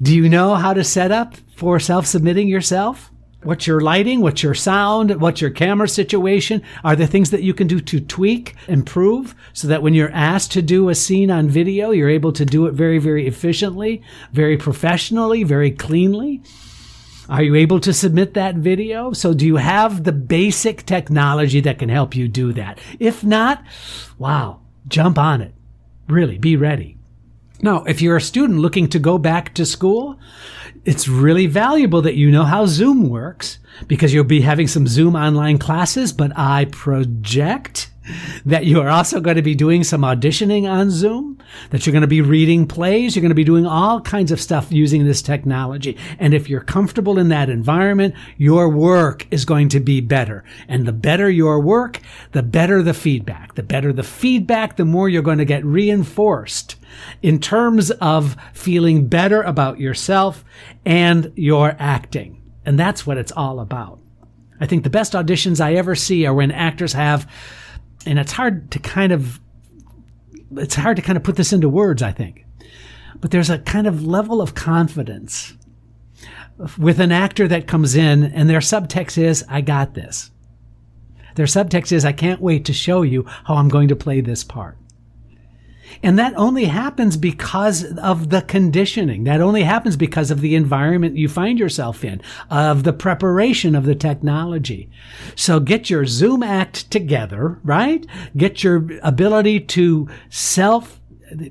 Do 0.00 0.14
you 0.14 0.28
know 0.28 0.54
how 0.54 0.74
to 0.74 0.82
set 0.82 1.12
up 1.12 1.34
for 1.56 1.78
self 1.78 2.06
submitting 2.06 2.48
yourself? 2.48 3.10
What's 3.44 3.66
your 3.66 3.80
lighting? 3.80 4.20
What's 4.20 4.44
your 4.44 4.54
sound? 4.54 5.20
What's 5.20 5.40
your 5.40 5.50
camera 5.50 5.88
situation? 5.88 6.62
Are 6.84 6.94
there 6.94 7.08
things 7.08 7.30
that 7.30 7.42
you 7.42 7.52
can 7.52 7.66
do 7.66 7.80
to 7.80 7.98
tweak, 7.98 8.54
improve, 8.68 9.34
so 9.52 9.66
that 9.66 9.82
when 9.82 9.94
you're 9.94 10.12
asked 10.12 10.52
to 10.52 10.62
do 10.62 10.88
a 10.88 10.94
scene 10.94 11.28
on 11.28 11.48
video, 11.48 11.90
you're 11.90 12.08
able 12.08 12.32
to 12.34 12.44
do 12.44 12.66
it 12.66 12.74
very, 12.74 12.98
very 12.98 13.26
efficiently, 13.26 14.00
very 14.32 14.56
professionally, 14.56 15.42
very 15.42 15.72
cleanly? 15.72 16.40
Are 17.28 17.42
you 17.42 17.54
able 17.54 17.80
to 17.80 17.92
submit 17.92 18.34
that 18.34 18.56
video? 18.56 19.12
So 19.12 19.32
do 19.32 19.46
you 19.46 19.56
have 19.56 20.04
the 20.04 20.12
basic 20.12 20.84
technology 20.84 21.60
that 21.60 21.78
can 21.78 21.88
help 21.88 22.16
you 22.16 22.28
do 22.28 22.52
that? 22.54 22.78
If 22.98 23.22
not, 23.22 23.64
wow, 24.18 24.60
jump 24.88 25.18
on 25.18 25.40
it. 25.40 25.54
Really, 26.08 26.38
be 26.38 26.56
ready. 26.56 26.98
Now, 27.60 27.84
if 27.84 28.02
you're 28.02 28.16
a 28.16 28.20
student 28.20 28.58
looking 28.58 28.88
to 28.88 28.98
go 28.98 29.18
back 29.18 29.54
to 29.54 29.64
school, 29.64 30.18
it's 30.84 31.06
really 31.06 31.46
valuable 31.46 32.02
that 32.02 32.16
you 32.16 32.30
know 32.30 32.42
how 32.42 32.66
Zoom 32.66 33.08
works 33.08 33.60
because 33.86 34.12
you'll 34.12 34.24
be 34.24 34.40
having 34.40 34.66
some 34.66 34.88
Zoom 34.88 35.14
online 35.14 35.58
classes, 35.58 36.12
but 36.12 36.36
I 36.36 36.64
project 36.66 37.91
that 38.44 38.66
you 38.66 38.80
are 38.80 38.88
also 38.88 39.20
going 39.20 39.36
to 39.36 39.42
be 39.42 39.54
doing 39.54 39.84
some 39.84 40.02
auditioning 40.02 40.68
on 40.68 40.90
Zoom, 40.90 41.38
that 41.70 41.86
you're 41.86 41.92
going 41.92 42.02
to 42.02 42.08
be 42.08 42.20
reading 42.20 42.66
plays, 42.66 43.14
you're 43.14 43.20
going 43.20 43.30
to 43.30 43.34
be 43.34 43.44
doing 43.44 43.66
all 43.66 44.00
kinds 44.00 44.32
of 44.32 44.40
stuff 44.40 44.70
using 44.70 45.04
this 45.04 45.22
technology. 45.22 45.96
And 46.18 46.34
if 46.34 46.48
you're 46.48 46.60
comfortable 46.60 47.18
in 47.18 47.28
that 47.28 47.50
environment, 47.50 48.14
your 48.36 48.68
work 48.68 49.26
is 49.30 49.44
going 49.44 49.68
to 49.70 49.80
be 49.80 50.00
better. 50.00 50.44
And 50.68 50.86
the 50.86 50.92
better 50.92 51.30
your 51.30 51.60
work, 51.60 52.00
the 52.32 52.42
better 52.42 52.82
the 52.82 52.94
feedback. 52.94 53.54
The 53.54 53.62
better 53.62 53.92
the 53.92 54.02
feedback, 54.02 54.76
the 54.76 54.84
more 54.84 55.08
you're 55.08 55.22
going 55.22 55.38
to 55.38 55.44
get 55.44 55.64
reinforced 55.64 56.76
in 57.22 57.38
terms 57.38 57.90
of 57.92 58.36
feeling 58.52 59.06
better 59.06 59.42
about 59.42 59.80
yourself 59.80 60.44
and 60.84 61.32
your 61.36 61.76
acting. 61.78 62.42
And 62.64 62.78
that's 62.78 63.06
what 63.06 63.18
it's 63.18 63.32
all 63.32 63.60
about. 63.60 63.98
I 64.60 64.66
think 64.66 64.84
the 64.84 64.90
best 64.90 65.14
auditions 65.14 65.60
I 65.60 65.74
ever 65.74 65.96
see 65.96 66.24
are 66.24 66.34
when 66.34 66.52
actors 66.52 66.92
have 66.92 67.28
and 68.06 68.18
it's 68.18 68.32
hard 68.32 68.70
to 68.72 68.78
kind 68.78 69.12
of 69.12 69.40
it's 70.56 70.74
hard 70.74 70.96
to 70.96 71.02
kind 71.02 71.16
of 71.16 71.22
put 71.22 71.36
this 71.36 71.52
into 71.52 71.68
words, 71.68 72.02
I 72.02 72.12
think. 72.12 72.44
But 73.20 73.30
there's 73.30 73.50
a 73.50 73.58
kind 73.58 73.86
of 73.86 74.04
level 74.04 74.42
of 74.42 74.54
confidence 74.54 75.54
with 76.78 77.00
an 77.00 77.12
actor 77.12 77.48
that 77.48 77.66
comes 77.66 77.94
in 77.94 78.24
and 78.24 78.48
their 78.48 78.60
subtext 78.60 79.18
is, 79.18 79.44
I 79.48 79.60
got 79.60 79.94
this. 79.94 80.30
Their 81.34 81.46
subtext 81.46 81.92
is, 81.92 82.04
I 82.04 82.12
can't 82.12 82.40
wait 82.40 82.64
to 82.66 82.72
show 82.72 83.02
you 83.02 83.24
how 83.44 83.54
I'm 83.54 83.68
going 83.68 83.88
to 83.88 83.96
play 83.96 84.20
this 84.20 84.44
part. 84.44 84.76
And 86.02 86.18
that 86.18 86.34
only 86.36 86.66
happens 86.66 87.16
because 87.16 87.84
of 87.98 88.30
the 88.30 88.42
conditioning. 88.42 89.24
That 89.24 89.40
only 89.40 89.62
happens 89.62 89.96
because 89.96 90.30
of 90.30 90.40
the 90.40 90.54
environment 90.54 91.16
you 91.16 91.28
find 91.28 91.58
yourself 91.58 92.04
in, 92.04 92.20
of 92.50 92.84
the 92.84 92.92
preparation 92.92 93.74
of 93.74 93.84
the 93.84 93.94
technology. 93.94 94.90
So 95.34 95.60
get 95.60 95.90
your 95.90 96.06
Zoom 96.06 96.42
act 96.42 96.90
together, 96.90 97.60
right? 97.62 98.06
Get 98.36 98.64
your 98.64 98.88
ability 99.02 99.60
to 99.60 100.08
self 100.30 101.00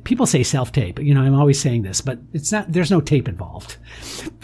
people 0.04 0.26
say 0.26 0.44
self 0.44 0.72
tape. 0.72 1.00
You 1.00 1.13
know, 1.13 1.22
I'm 1.22 1.36
always 1.36 1.60
saying 1.60 1.84
this, 1.84 2.02
but 2.02 2.20
it's 2.34 2.52
not, 2.52 2.72
there's 2.72 2.91
no 2.91 3.02
tape 3.02 3.28
involved. 3.28 3.78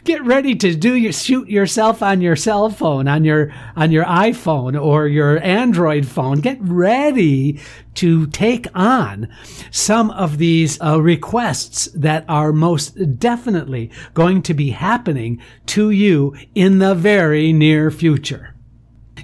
Get 0.03 0.23
ready 0.23 0.55
to 0.55 0.75
do 0.75 0.95
your, 0.95 1.11
shoot 1.11 1.49
yourself 1.49 2.01
on 2.01 2.21
your 2.21 2.35
cell 2.35 2.69
phone, 2.69 3.07
on 3.07 3.23
your, 3.23 3.53
on 3.75 3.91
your 3.91 4.05
iPhone 4.05 4.81
or 4.81 5.07
your 5.07 5.43
Android 5.43 6.05
phone. 6.05 6.39
Get 6.39 6.57
ready 6.61 7.59
to 7.95 8.27
take 8.27 8.67
on 8.73 9.27
some 9.71 10.11
of 10.11 10.37
these 10.37 10.79
uh, 10.81 11.01
requests 11.01 11.87
that 11.93 12.23
are 12.29 12.53
most 12.53 13.19
definitely 13.19 13.91
going 14.13 14.41
to 14.43 14.53
be 14.53 14.69
happening 14.69 15.41
to 15.67 15.89
you 15.89 16.35
in 16.55 16.79
the 16.79 16.95
very 16.95 17.51
near 17.51 17.91
future. 17.91 18.53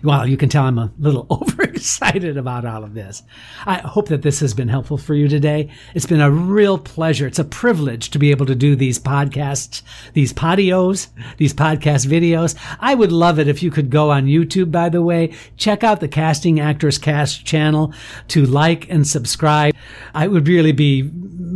Well, 0.03 0.27
you 0.27 0.35
can 0.35 0.49
tell 0.49 0.65
I'm 0.65 0.77
a 0.77 0.91
little 0.99 1.25
overexcited 1.31 2.35
about 2.35 2.65
all 2.65 2.83
of 2.83 2.93
this. 2.93 3.23
I 3.65 3.75
hope 3.75 4.09
that 4.09 4.21
this 4.21 4.41
has 4.41 4.53
been 4.53 4.67
helpful 4.67 4.97
for 4.97 5.15
you 5.15 5.29
today. 5.29 5.69
It's 5.95 6.05
been 6.05 6.19
a 6.19 6.29
real 6.29 6.77
pleasure. 6.77 7.25
It's 7.25 7.39
a 7.39 7.45
privilege 7.45 8.09
to 8.09 8.19
be 8.19 8.29
able 8.31 8.45
to 8.47 8.55
do 8.55 8.75
these 8.75 8.99
podcasts, 8.99 9.81
these 10.11 10.33
podios, 10.33 11.07
these 11.37 11.53
podcast 11.53 12.05
videos. 12.05 12.55
I 12.81 12.95
would 12.95 13.13
love 13.13 13.39
it 13.39 13.47
if 13.47 13.63
you 13.63 13.71
could 13.71 13.89
go 13.89 14.11
on 14.11 14.25
YouTube, 14.25 14.71
by 14.71 14.89
the 14.89 15.01
way, 15.01 15.33
check 15.55 15.85
out 15.85 16.01
the 16.01 16.09
Casting 16.09 16.59
Actors 16.59 16.97
Cast 16.97 17.45
channel 17.45 17.93
to 18.27 18.45
like 18.45 18.89
and 18.89 19.07
subscribe. 19.07 19.73
I 20.13 20.27
would 20.27 20.49
really 20.49 20.73
be 20.73 21.09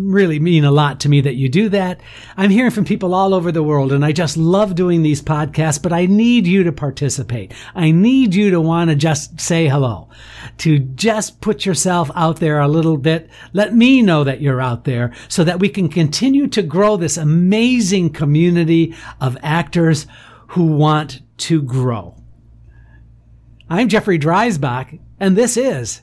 really 0.07 0.39
mean 0.39 0.63
a 0.63 0.71
lot 0.71 0.99
to 1.01 1.09
me 1.09 1.21
that 1.21 1.35
you 1.35 1.49
do 1.49 1.69
that. 1.69 1.99
I'm 2.37 2.49
hearing 2.49 2.71
from 2.71 2.85
people 2.85 3.13
all 3.13 3.33
over 3.33 3.51
the 3.51 3.63
world 3.63 3.91
and 3.91 4.03
I 4.03 4.11
just 4.11 4.37
love 4.37 4.75
doing 4.75 5.01
these 5.01 5.21
podcasts, 5.21 5.81
but 5.81 5.93
I 5.93 6.05
need 6.05 6.47
you 6.47 6.63
to 6.63 6.71
participate. 6.71 7.53
I 7.75 7.91
need 7.91 8.33
you 8.33 8.51
to 8.51 8.61
want 8.61 8.89
to 8.89 8.95
just 8.95 9.39
say 9.39 9.67
hello, 9.67 10.09
to 10.59 10.79
just 10.79 11.41
put 11.41 11.65
yourself 11.65 12.09
out 12.15 12.37
there 12.37 12.59
a 12.59 12.67
little 12.67 12.97
bit. 12.97 13.29
Let 13.53 13.75
me 13.75 14.01
know 14.01 14.23
that 14.23 14.41
you're 14.41 14.61
out 14.61 14.85
there 14.85 15.13
so 15.27 15.43
that 15.43 15.59
we 15.59 15.69
can 15.69 15.89
continue 15.89 16.47
to 16.47 16.61
grow 16.61 16.97
this 16.97 17.17
amazing 17.17 18.13
community 18.13 18.95
of 19.19 19.37
actors 19.43 20.07
who 20.49 20.63
want 20.63 21.21
to 21.37 21.61
grow. 21.61 22.15
I'm 23.69 23.89
Jeffrey 23.89 24.17
Dreisbach, 24.17 24.99
and 25.19 25.35
this 25.35 25.57
is 25.57 26.01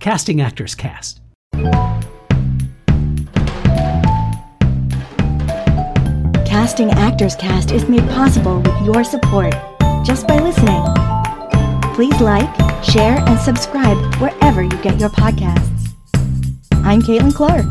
Casting 0.00 0.40
Actors 0.40 0.74
Cast. 0.74 1.20
Casting 6.58 6.90
Actors 6.90 7.36
Cast 7.36 7.70
is 7.70 7.88
made 7.88 8.02
possible 8.08 8.58
with 8.58 8.84
your 8.84 9.04
support 9.04 9.54
just 10.04 10.26
by 10.26 10.40
listening. 10.40 10.82
Please 11.94 12.20
like, 12.20 12.52
share, 12.82 13.18
and 13.28 13.38
subscribe 13.38 13.96
wherever 14.16 14.60
you 14.64 14.76
get 14.82 14.98
your 14.98 15.08
podcasts. 15.08 15.94
I'm 16.82 17.00
Caitlin 17.00 17.32
Clark. 17.32 17.64